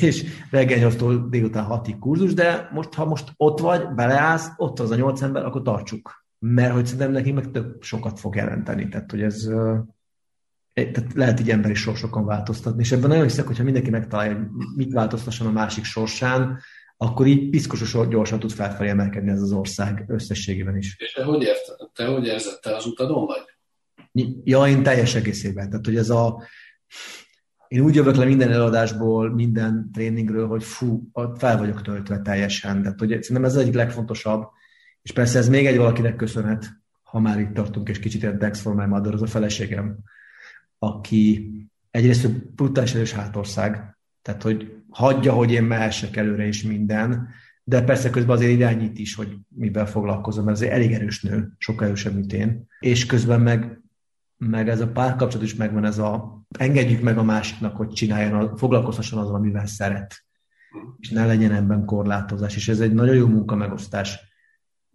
És 0.00 0.24
reggel 0.50 0.90
8-tól 0.90 1.26
délután 1.28 1.64
6 1.64 1.98
kurzus, 1.98 2.34
de 2.34 2.68
most, 2.72 2.94
ha 2.94 3.04
most 3.04 3.32
ott 3.36 3.60
vagy, 3.60 3.88
beleállsz, 3.94 4.48
ott 4.56 4.80
az 4.80 4.90
a 4.90 4.94
nyolc 4.94 5.22
ember, 5.22 5.44
akkor 5.44 5.62
tartsuk 5.62 6.26
mert 6.38 6.72
hogy 6.72 6.84
szerintem 6.84 7.10
neki 7.10 7.32
meg 7.32 7.50
több 7.50 7.82
sokat 7.82 8.20
fog 8.20 8.34
jelenteni. 8.34 8.88
Tehát, 8.88 9.10
hogy 9.10 9.22
ez 9.22 9.48
tehát 10.72 11.12
lehet 11.14 11.40
így 11.40 11.50
emberi 11.50 11.74
sorsokon 11.74 12.24
változtatni, 12.24 12.82
és 12.82 12.92
ebben 12.92 13.08
nagyon 13.08 13.24
hiszek, 13.24 13.46
hogyha 13.46 13.64
mindenki 13.64 13.90
megtalálja, 13.90 14.36
hogy 14.36 14.46
mit 14.76 14.92
változtasson 14.92 15.46
a 15.46 15.50
másik 15.50 15.84
sorsán, 15.84 16.60
akkor 16.96 17.26
így 17.26 17.50
piszkosos 17.50 18.08
gyorsan 18.08 18.38
tud 18.38 18.50
felfelé 18.50 18.88
emelkedni 18.88 19.30
ez 19.30 19.42
az 19.42 19.52
ország 19.52 20.04
összességében 20.08 20.76
is. 20.76 20.96
És 20.98 21.12
te 21.12 21.24
hogy, 21.24 21.42
ért, 21.42 21.76
te 21.94 22.06
hogy 22.06 22.26
érzed, 22.26 22.60
te 22.60 22.76
az 22.76 22.86
utadon 22.86 23.26
vagy? 23.26 23.42
Ja, 24.44 24.66
én 24.66 24.82
teljes 24.82 25.14
egészében. 25.14 25.68
Tehát, 25.70 25.84
hogy 25.84 25.96
ez 25.96 26.10
a... 26.10 26.42
Én 27.68 27.80
úgy 27.80 27.94
jövök 27.94 28.16
le 28.16 28.24
minden 28.24 28.52
előadásból, 28.52 29.34
minden 29.34 29.90
tréningről, 29.92 30.46
hogy 30.46 30.64
fú, 30.64 31.10
fel 31.38 31.58
vagyok 31.58 31.82
töltve 31.82 32.20
teljesen. 32.20 32.82
Tehát, 32.82 32.98
hogy 32.98 33.08
szerintem 33.08 33.44
ez 33.44 33.54
az 33.54 33.62
egyik 33.62 33.74
legfontosabb, 33.74 34.48
és 35.02 35.12
persze 35.12 35.38
ez 35.38 35.48
még 35.48 35.66
egy 35.66 35.76
valakinek 35.76 36.16
köszönhet, 36.16 36.70
ha 37.02 37.20
már 37.20 37.40
itt 37.40 37.52
tartunk, 37.52 37.88
és 37.88 37.98
kicsit 37.98 38.36
Dex 38.36 38.60
for 38.60 38.74
my 38.74 38.86
mother, 38.86 39.14
az 39.14 39.22
a 39.22 39.26
feleségem, 39.26 39.98
aki 40.78 41.50
egyrészt 41.90 42.54
brutális 42.54 42.94
erős 42.94 43.12
hátország, 43.12 43.98
tehát 44.22 44.42
hogy 44.42 44.72
hagyja, 44.90 45.32
hogy 45.32 45.52
én 45.52 45.62
mehessek 45.62 46.16
előre 46.16 46.46
is 46.46 46.62
minden, 46.62 47.28
de 47.64 47.82
persze 47.82 48.10
közben 48.10 48.36
azért 48.36 48.52
irányít 48.52 48.98
is, 48.98 49.14
hogy 49.14 49.36
mivel 49.48 49.86
foglalkozom, 49.86 50.44
mert 50.44 50.56
azért 50.56 50.72
elég 50.72 50.92
erős 50.92 51.22
nő, 51.22 51.52
sokkal 51.58 51.86
erősebb, 51.86 52.14
mint 52.14 52.32
én. 52.32 52.66
És 52.80 53.06
közben 53.06 53.40
meg, 53.40 53.80
meg 54.38 54.68
ez 54.68 54.80
a 54.80 54.88
párkapcsolat 54.88 55.46
is 55.46 55.54
megvan, 55.54 55.84
ez 55.84 55.98
a 55.98 56.40
engedjük 56.58 57.00
meg 57.00 57.18
a 57.18 57.22
másiknak, 57.22 57.76
hogy 57.76 57.88
csináljon, 57.88 58.56
foglalkozhasson 58.56 59.18
azzal, 59.18 59.34
amivel 59.34 59.66
szeret. 59.66 60.24
És 60.98 61.10
ne 61.10 61.26
legyen 61.26 61.52
ebben 61.52 61.84
korlátozás. 61.84 62.56
És 62.56 62.68
ez 62.68 62.80
egy 62.80 62.92
nagyon 62.92 63.14
jó 63.14 63.26
munka 63.26 63.56
megosztás 63.56 64.18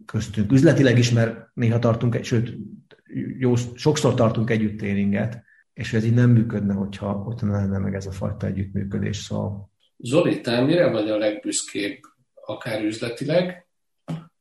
köztünk. 0.04 0.52
Üzletileg 0.52 0.98
is, 0.98 1.10
mert 1.10 1.48
néha 1.54 1.78
tartunk, 1.78 2.14
egy, 2.14 2.24
sőt, 2.24 2.56
jó, 3.38 3.54
sokszor 3.74 4.14
tartunk 4.14 4.50
együtt 4.50 4.78
tréninget, 4.78 5.42
és 5.72 5.92
ez 5.92 6.04
így 6.04 6.14
nem 6.14 6.30
működne, 6.30 6.74
hogyha, 6.74 7.12
hogyha 7.12 7.46
nem 7.46 7.54
lenne 7.54 7.78
meg 7.78 7.94
ez 7.94 8.06
a 8.06 8.12
fajta 8.12 8.46
együttműködés. 8.46 9.16
Szóval... 9.16 9.70
Zoli, 9.96 10.40
te 10.40 10.60
mire 10.60 10.90
vagy 10.90 11.10
a 11.10 11.16
legbüszkébb, 11.16 11.98
akár 12.46 12.84
üzletileg, 12.84 13.66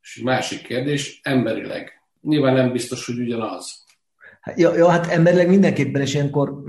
és 0.01 0.21
másik 0.23 0.61
kérdés, 0.61 1.19
emberileg? 1.23 1.91
Nyilván 2.21 2.53
nem 2.53 2.71
biztos, 2.71 3.05
hogy 3.05 3.19
ugyanaz. 3.19 3.83
Hát, 4.43 4.59
ja, 4.59 4.75
ja, 4.75 4.89
hát 4.89 5.07
emberileg 5.07 5.49
mindenképpen, 5.49 6.01
és 6.01 6.13
ilyenkor 6.13 6.63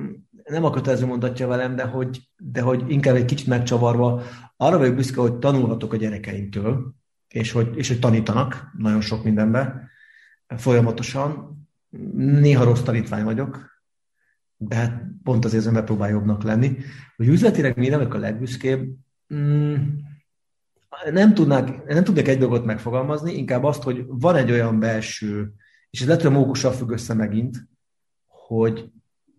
nem 0.44 0.64
a 0.64 0.70
kötelező 0.70 1.06
mondatja 1.06 1.46
velem, 1.46 1.76
de 1.76 1.84
hogy, 1.84 2.20
de 2.36 2.60
hogy 2.60 2.84
inkább 2.88 3.14
egy 3.14 3.24
kicsit 3.24 3.46
megcsavarva, 3.46 4.22
arra 4.56 4.78
vagyok 4.78 4.94
büszke, 4.94 5.20
hogy 5.20 5.34
tanulhatok 5.34 5.92
a 5.92 5.96
gyerekeimtől, 5.96 6.94
és 7.28 7.52
hogy, 7.52 7.76
és 7.76 7.88
hogy 7.88 7.98
tanítanak 7.98 8.70
nagyon 8.78 9.00
sok 9.00 9.24
mindenbe, 9.24 9.88
folyamatosan. 10.56 11.58
Néha 12.16 12.64
rossz 12.64 12.82
tanítvány 12.82 13.24
vagyok, 13.24 13.82
de 14.56 14.74
hát 14.76 15.02
pont 15.22 15.44
azért 15.44 15.70
megpróbál 15.70 16.10
jobbnak 16.10 16.42
lenni. 16.42 16.76
Hogy 17.16 17.28
üzletileg 17.28 17.76
mi 17.76 17.88
nem 17.88 18.10
a 18.10 18.16
legbüszkébb, 18.16 18.88
mm, 19.34 19.74
nem, 21.12 21.34
tudnák, 21.34 21.84
nem 21.84 22.04
tudnék 22.04 22.28
egy 22.28 22.38
dolgot 22.38 22.64
megfogalmazni, 22.64 23.36
inkább 23.36 23.64
azt, 23.64 23.82
hogy 23.82 24.04
van 24.08 24.36
egy 24.36 24.50
olyan 24.50 24.78
belső, 24.78 25.54
és 25.94 26.00
ez 26.00 26.06
lehet, 26.06 26.22
hogy 26.22 26.64
a 26.64 26.72
függ 26.72 26.90
össze 26.90 27.14
megint, 27.14 27.68
hogy, 28.26 28.90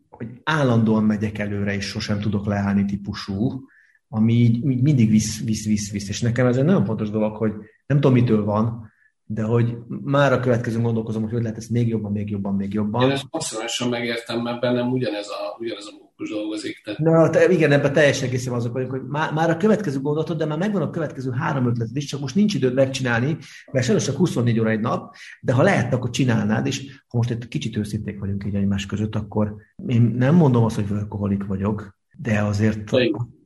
hogy 0.09 0.27
állandóan 0.43 1.03
megyek 1.03 1.37
előre, 1.37 1.73
és 1.73 1.85
sosem 1.85 2.19
tudok 2.19 2.45
leállni 2.45 2.85
típusú, 2.85 3.67
ami 4.07 4.33
így, 4.33 4.55
így 4.55 4.81
mindig 4.81 5.09
visz, 5.09 5.43
visz, 5.43 5.65
visz, 5.65 5.91
visz. 5.91 6.09
És 6.09 6.21
nekem 6.21 6.47
ez 6.47 6.57
egy 6.57 6.63
nagyon 6.63 6.85
fontos 6.85 7.09
dolog, 7.09 7.35
hogy 7.35 7.51
nem 7.85 7.99
tudom, 7.99 8.13
mitől 8.13 8.43
van, 8.43 8.91
de 9.23 9.43
hogy 9.43 9.77
már 9.87 10.33
a 10.33 10.39
következő 10.39 10.81
gondolkozom, 10.81 11.21
hogy 11.21 11.31
hogy 11.31 11.41
lehet 11.41 11.57
ezt 11.57 11.69
még 11.69 11.87
jobban, 11.87 12.11
még 12.11 12.29
jobban, 12.29 12.55
még 12.55 12.73
jobban. 12.73 13.01
Én 13.01 13.11
ezt 13.11 13.27
maximálisan 13.29 13.89
megértem, 13.89 14.41
mert 14.41 14.59
bennem 14.59 14.91
ugyanez 14.91 15.27
a, 15.27 15.57
ugyanez 15.59 15.85
a 15.85 16.04
mókus 16.17 16.35
dolgozik. 16.35 16.81
Tehát... 16.83 16.99
Na, 16.99 17.29
te, 17.29 17.51
igen, 17.51 17.71
ebben 17.71 17.93
teljesen 17.93 18.27
egészen 18.27 18.53
azok 18.53 18.73
vagyunk, 18.73 18.91
hogy 18.91 19.03
már, 19.07 19.33
már 19.33 19.49
a 19.49 19.57
következő 19.57 19.99
gondolatod, 19.99 20.37
de 20.37 20.45
már 20.45 20.57
megvan 20.57 20.81
a 20.81 20.89
következő 20.89 21.31
három 21.31 21.67
ötleted 21.67 21.95
is, 21.95 22.05
csak 22.05 22.19
most 22.19 22.35
nincs 22.35 22.53
időd 22.53 22.73
megcsinálni, 22.73 23.37
mert 23.71 23.85
sajnos 23.85 24.03
csak 24.03 24.15
24 24.15 24.59
óra 24.59 24.69
egy 24.69 24.79
nap, 24.79 25.15
de 25.41 25.53
ha 25.53 25.61
lehet, 25.61 25.93
akkor 25.93 26.09
csinálnád, 26.09 26.65
és 26.65 27.01
ha 27.07 27.17
most 27.17 27.29
egy 27.29 27.47
kicsit 27.47 27.77
őszinték 27.77 28.19
vagyunk 28.19 28.45
így 28.45 28.55
egymás 28.55 28.85
között, 28.85 29.15
akkor 29.15 29.55
én 29.87 30.01
nem 30.01 30.35
mondom 30.35 30.63
azt, 30.63 30.75
hogy 30.75 30.89
workaholic 30.89 31.45
vagyok, 31.45 31.97
de 32.17 32.41
azért 32.41 32.91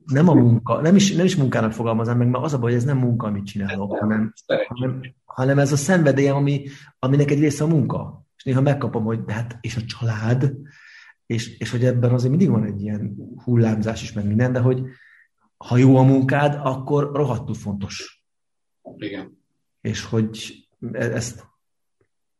nem 0.04 0.28
a 0.28 0.34
munka, 0.34 0.80
nem 0.80 0.96
is, 0.96 1.12
nem 1.12 1.24
is 1.24 1.36
munkának 1.36 1.72
fogalmazom 1.72 2.18
meg, 2.18 2.28
mert 2.28 2.44
az 2.44 2.54
a 2.54 2.58
baj, 2.58 2.70
hogy 2.70 2.80
ez 2.80 2.86
nem 2.86 2.98
munka, 2.98 3.26
amit 3.26 3.46
csinálok, 3.46 3.96
hanem, 3.98 4.32
hanem, 4.68 5.00
hanem 5.24 5.58
ez 5.58 5.72
a 5.72 5.76
szenvedélyem, 5.76 6.36
ami, 6.36 6.64
aminek 6.98 7.30
egy 7.30 7.40
része 7.40 7.64
a 7.64 7.66
munka. 7.66 8.24
És 8.36 8.44
néha 8.44 8.60
megkapom, 8.60 9.04
hogy 9.04 9.24
de 9.24 9.32
hát, 9.32 9.58
és 9.60 9.76
a 9.76 9.80
család, 9.84 10.52
és, 11.30 11.58
és 11.58 11.70
hogy 11.70 11.84
ebben 11.84 12.12
azért 12.12 12.30
mindig 12.30 12.50
van 12.50 12.64
egy 12.64 12.82
ilyen 12.82 13.16
hullámzás 13.44 14.02
is, 14.02 14.12
meg 14.12 14.26
minden, 14.26 14.52
de 14.52 14.60
hogy 14.60 14.82
ha 15.56 15.76
jó 15.76 15.96
a 15.96 16.02
munkád, 16.02 16.60
akkor 16.62 17.10
rohadtul 17.12 17.54
fontos. 17.54 18.24
Igen. 18.96 19.38
És 19.80 20.04
hogy 20.04 20.54
e, 20.92 21.04
ezt 21.04 21.46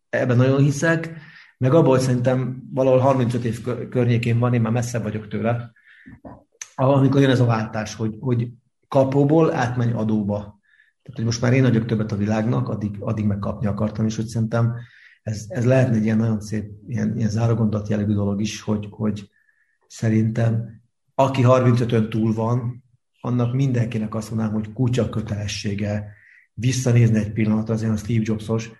ebben 0.09 0.37
nagyon 0.37 0.63
hiszek, 0.63 1.17
meg 1.59 1.75
abban, 1.75 1.89
hogy 1.89 2.01
szerintem 2.01 2.69
valahol 2.73 2.99
35 2.99 3.45
év 3.45 3.63
környékén 3.89 4.39
van, 4.39 4.55
én 4.55 4.61
már 4.61 4.73
messze 4.73 4.99
vagyok 4.99 5.29
tőle, 5.29 5.73
amikor 6.75 7.21
jön 7.21 7.31
ez 7.31 7.41
a 7.41 7.45
váltás, 7.45 7.95
hogy, 7.95 8.17
hogy 8.21 8.49
kapóból 8.89 9.55
átmenj 9.55 9.93
adóba. 9.93 10.39
Tehát, 11.03 11.17
hogy 11.17 11.25
most 11.25 11.41
már 11.41 11.53
én 11.53 11.63
nagyok 11.63 11.87
többet 11.87 12.13
a 12.13 12.17
világnak, 12.17 12.69
addig, 12.69 12.97
addig 13.01 13.25
megkapni 13.25 13.67
akartam, 13.67 14.07
és 14.07 14.17
hogy 14.17 14.27
szerintem 14.27 14.75
ez, 15.31 15.45
ez 15.49 15.65
lehetne 15.65 15.97
egy 15.97 16.05
ilyen 16.05 16.17
nagyon 16.17 16.41
szép, 16.41 16.71
ilyen, 16.87 17.17
ilyen 17.17 17.31
zárogondat 17.31 17.89
jellegű 17.89 18.13
dolog 18.13 18.41
is, 18.41 18.61
hogy, 18.61 18.87
hogy 18.91 19.31
szerintem 19.87 20.81
aki 21.15 21.43
35-ön 21.45 22.11
túl 22.11 22.35
van, 22.35 22.85
annak 23.21 23.55
mindenkinek 23.55 24.15
azt 24.15 24.31
mondanám, 24.31 24.55
hogy 24.55 24.73
kutya 24.73 25.09
kötelessége 25.09 26.13
visszanézni 26.55 27.19
egy 27.19 27.33
pillanatra, 27.33 27.75
az 27.75 27.83
ilyen 27.83 27.97
Steve 27.97 28.23
Jobsos, 28.25 28.71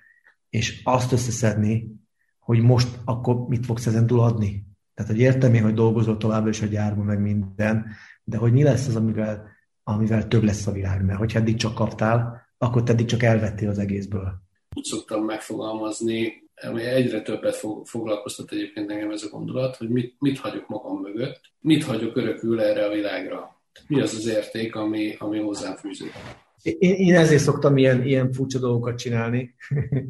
és 0.49 0.81
azt 0.85 1.13
összeszedni, 1.13 2.01
hogy 2.39 2.61
most 2.61 2.99
akkor 3.05 3.49
mit 3.49 3.67
fogsz 3.67 3.87
ezen 3.87 4.07
túl 4.07 4.21
adni. 4.21 4.67
Tehát, 4.95 5.11
hogy 5.11 5.21
értem 5.21 5.55
én, 5.55 5.63
hogy 5.63 5.75
dolgozol 5.75 6.17
tovább 6.17 6.47
is 6.47 6.63
a 6.63 6.67
gyárban, 6.67 7.05
meg 7.05 7.21
minden, 7.21 7.87
de 8.25 8.37
hogy 8.37 8.53
mi 8.53 8.63
lesz 8.63 8.89
az, 8.89 8.97
amivel, 8.97 9.49
amivel 9.83 10.29
több 10.29 10.43
lesz 10.43 10.67
a 10.67 10.73
világ, 10.73 11.05
mert 11.05 11.19
hogyha 11.19 11.39
eddig 11.39 11.57
csak 11.57 11.75
kaptál, 11.75 12.47
akkor 12.59 12.83
te 12.83 12.93
eddig 12.93 13.07
csak 13.07 13.23
elvettél 13.23 13.69
az 13.69 13.79
egészből. 13.79 14.50
Úgy 14.77 14.85
szoktam 14.85 15.25
megfogalmazni, 15.25 16.49
ami 16.63 16.83
egyre 16.83 17.23
többet 17.23 17.57
fog, 17.57 17.87
foglalkoztat 17.87 18.53
egyébként 18.53 18.91
engem 18.91 19.11
ez 19.11 19.23
a 19.23 19.29
gondolat, 19.29 19.77
hogy 19.77 19.89
mit, 19.89 20.17
mit 20.19 20.39
hagyok 20.39 20.69
magam 20.69 21.01
mögött, 21.01 21.41
mit 21.61 21.85
hagyok 21.85 22.17
örökül 22.17 22.61
erre 22.61 22.85
a 22.85 22.93
világra. 22.93 23.61
Mi 23.87 24.01
az 24.01 24.15
az 24.15 24.27
érték, 24.27 24.75
ami, 24.75 25.15
ami 25.19 25.39
hozzám 25.39 25.77
fűződik. 25.77 26.15
Én, 26.63 26.93
én 26.93 27.15
ezért 27.15 27.43
szoktam 27.43 27.77
ilyen, 27.77 28.07
ilyen 28.07 28.33
furcsa 28.33 28.59
dolgokat 28.59 28.99
csinálni, 28.99 29.55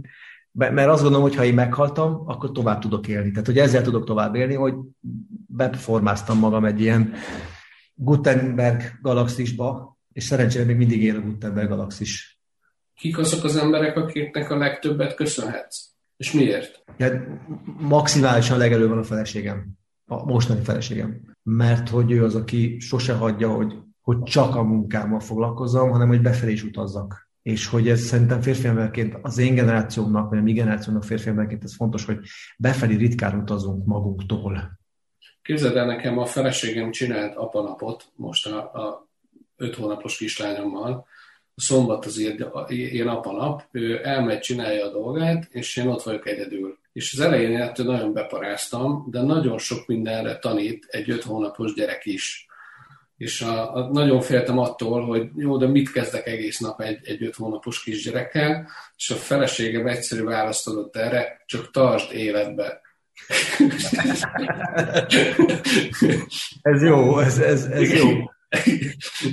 mert 0.53 0.88
azt 0.88 1.03
gondolom, 1.03 1.27
hogy 1.27 1.37
ha 1.37 1.44
én 1.44 1.55
meghaltam, 1.55 2.23
akkor 2.27 2.53
tovább 2.53 2.81
tudok 2.81 3.09
élni. 3.09 3.31
Tehát, 3.31 3.46
hogy 3.46 3.59
ezzel 3.59 3.83
tudok 3.83 4.05
tovább 4.05 4.35
élni, 4.35 4.55
hogy 4.55 4.75
beformáztam 5.46 6.38
magam 6.38 6.64
egy 6.64 6.81
ilyen 6.81 7.12
Gutenberg 7.94 8.83
galaxisba, 9.03 9.99
és 10.12 10.25
szerencsére 10.25 10.64
még 10.64 10.77
mindig 10.77 11.03
él 11.03 11.16
a 11.16 11.20
Gutenberg 11.20 11.68
galaxis. 11.68 12.39
Kik 13.00 13.18
azok 13.18 13.44
az 13.44 13.56
emberek, 13.56 13.96
akiknek 13.96 14.50
a 14.50 14.56
legtöbbet 14.56 15.14
köszönhetsz? 15.14 15.88
És 16.16 16.32
miért? 16.32 16.84
Ja, 16.96 17.38
maximálisan 17.78 18.58
legelő 18.58 18.88
van 18.88 18.98
a 18.98 19.02
feleségem. 19.02 19.66
A 20.06 20.24
mostani 20.24 20.64
feleségem. 20.64 21.20
Mert 21.42 21.88
hogy 21.88 22.10
ő 22.10 22.24
az, 22.24 22.34
aki 22.34 22.76
sose 22.80 23.14
hagyja, 23.14 23.48
hogy, 23.48 23.74
hogy 24.00 24.22
csak 24.22 24.56
a 24.56 24.62
munkámmal 24.62 25.20
foglalkozzam, 25.20 25.90
hanem 25.90 26.08
hogy 26.08 26.20
befelé 26.20 26.52
is 26.52 26.62
utazzak 26.62 27.30
és 27.42 27.66
hogy 27.66 27.88
ez 27.88 28.00
szerintem 28.00 28.40
férfi 28.40 28.66
emberként 28.66 29.18
az 29.22 29.38
én 29.38 29.54
generációmnak, 29.54 30.28
vagy 30.28 30.38
a 30.38 30.42
mi 30.42 30.52
generációnak 30.52 31.04
férfi 31.04 31.28
emberként 31.28 31.64
ez 31.64 31.74
fontos, 31.74 32.04
hogy 32.04 32.18
befelé 32.58 32.94
ritkán 32.94 33.40
utazunk 33.40 33.86
magunktól. 33.86 34.78
Képzeld 35.42 35.76
el 35.76 35.86
nekem, 35.86 36.18
a 36.18 36.26
feleségem 36.26 36.90
csinált 36.90 37.36
apanapot 37.36 38.12
most 38.14 38.46
a, 38.46 38.56
a 38.56 39.08
öt 39.56 39.74
hónapos 39.74 40.16
kislányommal, 40.16 41.06
szombat 41.61 42.05
az 42.05 42.18
ilyen 42.68 43.09
apanap, 43.09 43.62
ő 43.70 44.01
elmegy, 44.05 44.40
csinálja 44.40 44.87
a 44.87 44.90
dolgát, 44.90 45.49
és 45.51 45.77
én 45.77 45.87
ott 45.87 46.03
vagyok 46.03 46.29
egyedül. 46.29 46.79
És 46.92 47.12
az 47.12 47.20
elején 47.20 47.61
ettől 47.61 47.87
nagyon 47.87 48.12
beparáztam, 48.12 49.07
de 49.11 49.23
nagyon 49.23 49.59
sok 49.59 49.87
mindenre 49.87 50.38
tanít 50.38 50.87
egy 50.90 51.11
öt 51.11 51.23
hónapos 51.23 51.75
gyerek 51.75 52.07
is 52.07 52.49
és 53.20 53.40
a, 53.40 53.75
a, 53.75 53.88
nagyon 53.92 54.20
féltem 54.20 54.59
attól, 54.59 55.05
hogy 55.05 55.29
jó, 55.37 55.57
de 55.57 55.66
mit 55.66 55.92
kezdek 55.92 56.27
egész 56.27 56.59
nap 56.59 56.81
egy, 56.81 56.99
egy 57.03 57.23
öt 57.23 57.35
hónapos 57.35 57.83
kisgyerekkel, 57.83 58.68
és 58.96 59.11
a 59.11 59.14
feleségem 59.14 59.87
egyszerű 59.87 60.23
választ 60.23 60.68
adott 60.68 60.96
erre, 60.96 61.42
csak 61.46 61.70
tartsd 61.70 62.12
életbe. 62.12 62.81
ez 66.62 66.83
jó, 66.83 67.18
ez, 67.18 67.38
ez, 67.38 67.64
ez 67.64 67.92
jó. 67.92 68.09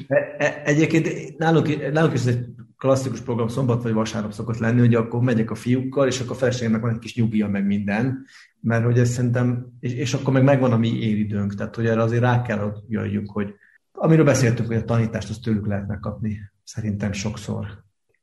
E, 0.07 0.35
e, 0.37 0.61
egyébként 0.65 1.37
nálunk, 1.37 1.91
nálunk 1.91 2.13
is 2.13 2.25
egy 2.25 2.45
klasszikus 2.77 3.19
program 3.19 3.47
szombat 3.47 3.83
vagy 3.83 3.93
vasárnap 3.93 4.31
szokott 4.31 4.57
lenni, 4.57 4.79
hogy 4.79 4.95
akkor 4.95 5.21
megyek 5.21 5.51
a 5.51 5.55
fiúkkal, 5.55 6.07
és 6.07 6.19
akkor 6.19 6.35
a 6.35 6.39
feleségemnek 6.39 6.81
van 6.81 6.93
egy 6.93 6.99
kis 6.99 7.15
nyugija 7.15 7.47
meg 7.47 7.65
minden, 7.65 8.25
mert 8.61 8.83
hogy 8.83 8.99
ez 8.99 9.09
szerintem, 9.09 9.67
és, 9.79 9.93
és 9.93 10.13
akkor 10.13 10.33
meg 10.33 10.43
megvan 10.43 10.71
a 10.71 10.77
mi 10.77 10.99
éridőnk, 10.99 11.55
tehát 11.55 11.75
hogy 11.75 11.85
erre 11.85 12.01
azért 12.01 12.21
rá 12.21 12.41
kell, 12.41 12.57
hogy 12.57 12.83
jöjjünk, 12.87 13.31
hogy 13.31 13.53
Amiről 13.99 14.25
beszéltünk, 14.25 14.67
hogy 14.67 14.77
a 14.77 14.83
tanítást 14.83 15.29
azt 15.29 15.41
tőlük 15.41 15.67
lehet 15.67 15.87
megkapni, 15.87 16.39
szerintem 16.63 17.11
sokszor. 17.11 17.65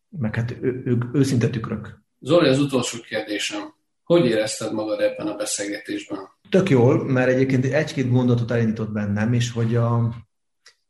Meg 0.09 0.35
hát 0.35 0.57
ő, 0.61 0.83
ők 0.85 1.05
őszinte 1.13 1.49
tükrök. 1.49 2.03
Zoli, 2.21 2.49
az 2.49 2.59
utolsó 2.59 2.99
kérdésem. 3.01 3.75
Hogy 4.05 4.27
érezted 4.27 4.73
magad 4.73 5.01
ebben 5.01 5.27
a 5.27 5.37
beszélgetésben? 5.37 6.19
Tök 6.49 6.71
jól, 6.71 7.05
mert 7.05 7.29
egyébként 7.29 7.65
egy-két 7.65 8.11
gondolatot 8.11 8.51
elindított 8.51 8.93
bennem, 8.93 9.33
és 9.33 9.51
hogy 9.51 9.77
a, 9.77 10.15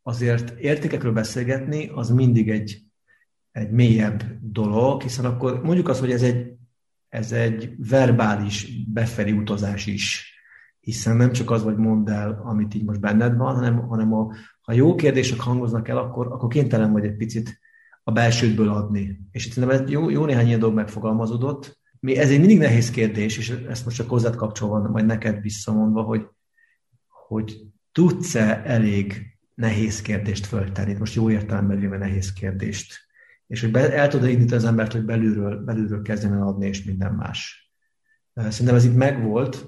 azért 0.07 0.59
értékekről 0.59 1.11
beszélgetni, 1.11 1.87
az 1.93 2.09
mindig 2.09 2.49
egy, 2.49 2.81
egy 3.51 3.71
mélyebb 3.71 4.23
dolog, 4.41 5.01
hiszen 5.01 5.25
akkor 5.25 5.63
mondjuk 5.63 5.87
azt, 5.87 5.99
hogy 5.99 6.11
ez 6.11 6.21
egy, 6.21 6.53
ez 7.09 7.31
egy 7.31 7.75
verbális 7.77 8.83
befelé 8.87 9.31
utazás 9.31 9.85
is, 9.85 10.33
hiszen 10.79 11.15
nem 11.15 11.31
csak 11.31 11.51
az 11.51 11.63
vagy 11.63 11.75
mondd 11.75 12.09
el, 12.09 12.41
amit 12.43 12.73
így 12.73 12.83
most 12.83 12.99
benned 12.99 13.37
van, 13.37 13.55
hanem, 13.55 13.77
hanem 13.87 14.13
a, 14.13 14.33
ha 14.61 14.73
jó 14.73 14.95
kérdések 14.95 15.39
hangoznak 15.39 15.87
el, 15.87 15.97
akkor, 15.97 16.27
akkor 16.27 16.49
kénytelen 16.49 16.91
vagy 16.91 17.05
egy 17.05 17.15
picit 17.15 17.59
a 18.03 18.11
belsődből 18.11 18.69
adni. 18.69 19.19
És 19.31 19.45
itt 19.45 19.51
szerintem 19.51 19.87
jó, 19.87 20.09
jó 20.09 20.25
néhány 20.25 20.47
ilyen 20.47 20.59
dolog 20.59 20.75
megfogalmazódott. 20.75 21.79
Ez 22.01 22.29
egy 22.29 22.39
mindig 22.39 22.57
nehéz 22.57 22.89
kérdés, 22.89 23.37
és 23.37 23.49
ezt 23.49 23.85
most 23.85 23.97
csak 23.97 24.09
hozzád 24.09 24.35
kapcsolva, 24.35 24.89
majd 24.89 25.05
neked 25.05 25.41
visszamondva, 25.41 26.01
hogy, 26.01 26.27
hogy 27.27 27.61
tudsz-e 27.91 28.61
elég 28.65 29.34
nehéz 29.55 30.01
kérdést 30.01 30.45
föltenni, 30.45 30.93
most 30.93 31.13
jó 31.13 31.29
értelemben 31.29 31.79
véve 31.79 31.97
nehéz 31.97 32.33
kérdést, 32.33 32.93
és 33.47 33.61
hogy 33.61 33.71
be, 33.71 33.93
el 33.93 34.07
tudod 34.07 34.29
indítani 34.29 34.61
az 34.61 34.65
embert, 34.67 34.91
hogy 34.91 35.05
belülről, 35.05 35.63
belülről 35.63 36.01
kezdjen 36.01 36.33
el 36.33 36.47
adni, 36.47 36.67
és 36.67 36.83
minden 36.83 37.13
más. 37.13 37.71
Szerintem 38.33 38.75
ez 38.75 38.85
itt 38.85 38.95
megvolt, 38.95 39.65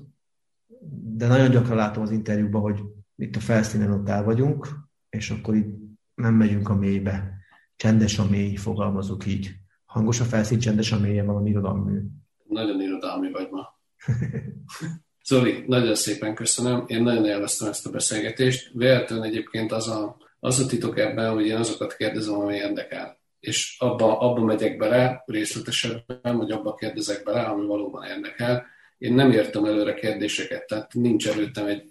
de 1.02 1.28
nagyon 1.28 1.50
gyakran 1.50 1.78
látom 1.78 2.04
az 2.04 2.12
interjúban, 2.12 2.62
hogy 2.62 2.82
itt 3.15 3.36
a 3.36 3.39
felszínen 3.39 3.91
ott 3.91 4.10
el 4.10 4.23
vagyunk, 4.23 4.67
és 5.10 5.30
akkor 5.30 5.56
itt 5.56 5.76
nem 6.13 6.34
megyünk 6.34 6.69
a 6.69 6.76
mélybe. 6.76 7.36
Csendes 7.76 8.19
a 8.19 8.30
mély, 8.30 8.56
fogalmazok 8.56 9.26
így. 9.26 9.56
Hangos 9.86 10.19
a 10.19 10.23
felszín, 10.23 10.60
csendes 10.60 10.91
a 10.91 11.00
mélye, 11.00 11.23
valami 11.23 11.50
irodalmű. 11.50 12.02
Nagyon 12.43 12.82
irodalmi 12.82 13.32
vagy 13.32 13.50
ma. 13.52 13.80
Zoli, 15.28 15.63
nagyon 15.68 15.96
szépen 15.96 16.36
köszönöm. 16.36 16.84
Én 16.88 17.04
nagyon 17.04 17.26
élveztem 17.26 17.68
ezt 17.68 17.86
a 17.86 17.90
beszélgetést. 17.90 18.70
Véletlenül 18.74 19.26
egyébként 19.26 19.72
az 19.72 19.88
a, 19.88 20.18
az 20.40 20.60
a 20.60 20.66
titok 20.66 21.00
ebben, 21.00 21.34
hogy 21.34 21.46
én 21.46 21.56
azokat 21.56 21.96
kérdezem, 21.96 22.34
ami 22.34 22.56
érdekel. 22.56 23.20
És 23.40 23.76
abba, 23.80 24.20
abba 24.20 24.42
megyek 24.42 24.78
bele 24.78 25.24
részletesebben, 25.26 26.38
vagy 26.38 26.52
abba 26.52 26.74
kérdezek 26.74 27.24
bele, 27.24 27.42
ami 27.42 27.66
valóban 27.66 28.04
érdekel. 28.04 28.66
Én 28.98 29.13
nem 29.13 29.32
értem 29.32 29.66
előre 29.66 29.94
kérdéseket, 29.94 30.68
tehát 30.68 30.94
nincs 30.94 31.28
előttem 31.28 31.66
egy 31.66 31.84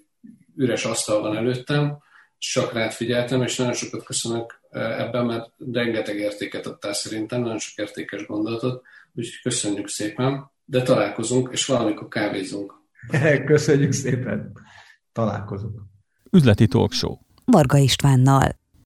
üres 0.56 0.84
asztal 0.84 1.20
van 1.20 1.36
előttem, 1.36 1.98
csak 2.38 2.72
rád 2.72 2.92
figyeltem, 2.92 3.42
és 3.42 3.56
nagyon 3.56 3.74
sokat 3.74 4.04
köszönök 4.04 4.60
e, 4.70 4.80
ebben, 4.80 5.26
mert 5.26 5.50
rengeteg 5.72 6.16
értéket 6.16 6.66
adtál 6.66 6.92
szerintem, 6.92 7.40
nagyon 7.40 7.58
sok 7.58 7.78
értékes 7.78 8.26
gondolatot, 8.26 8.82
úgyhogy 9.14 9.40
köszönjük 9.42 9.88
szépen, 9.88 10.50
de 10.64 10.82
találkozunk, 10.82 11.48
és 11.52 11.66
valamikor 11.66 12.08
kávézunk. 12.08 12.75
Köszönjük 13.46 13.92
szépen, 13.92 14.52
találkozunk. 15.12 15.80
Üzleti 16.32 16.66
Talk 16.66 16.92
Show. 16.92 17.14
Varga 17.44 17.78
Istvánnal. 17.78 18.56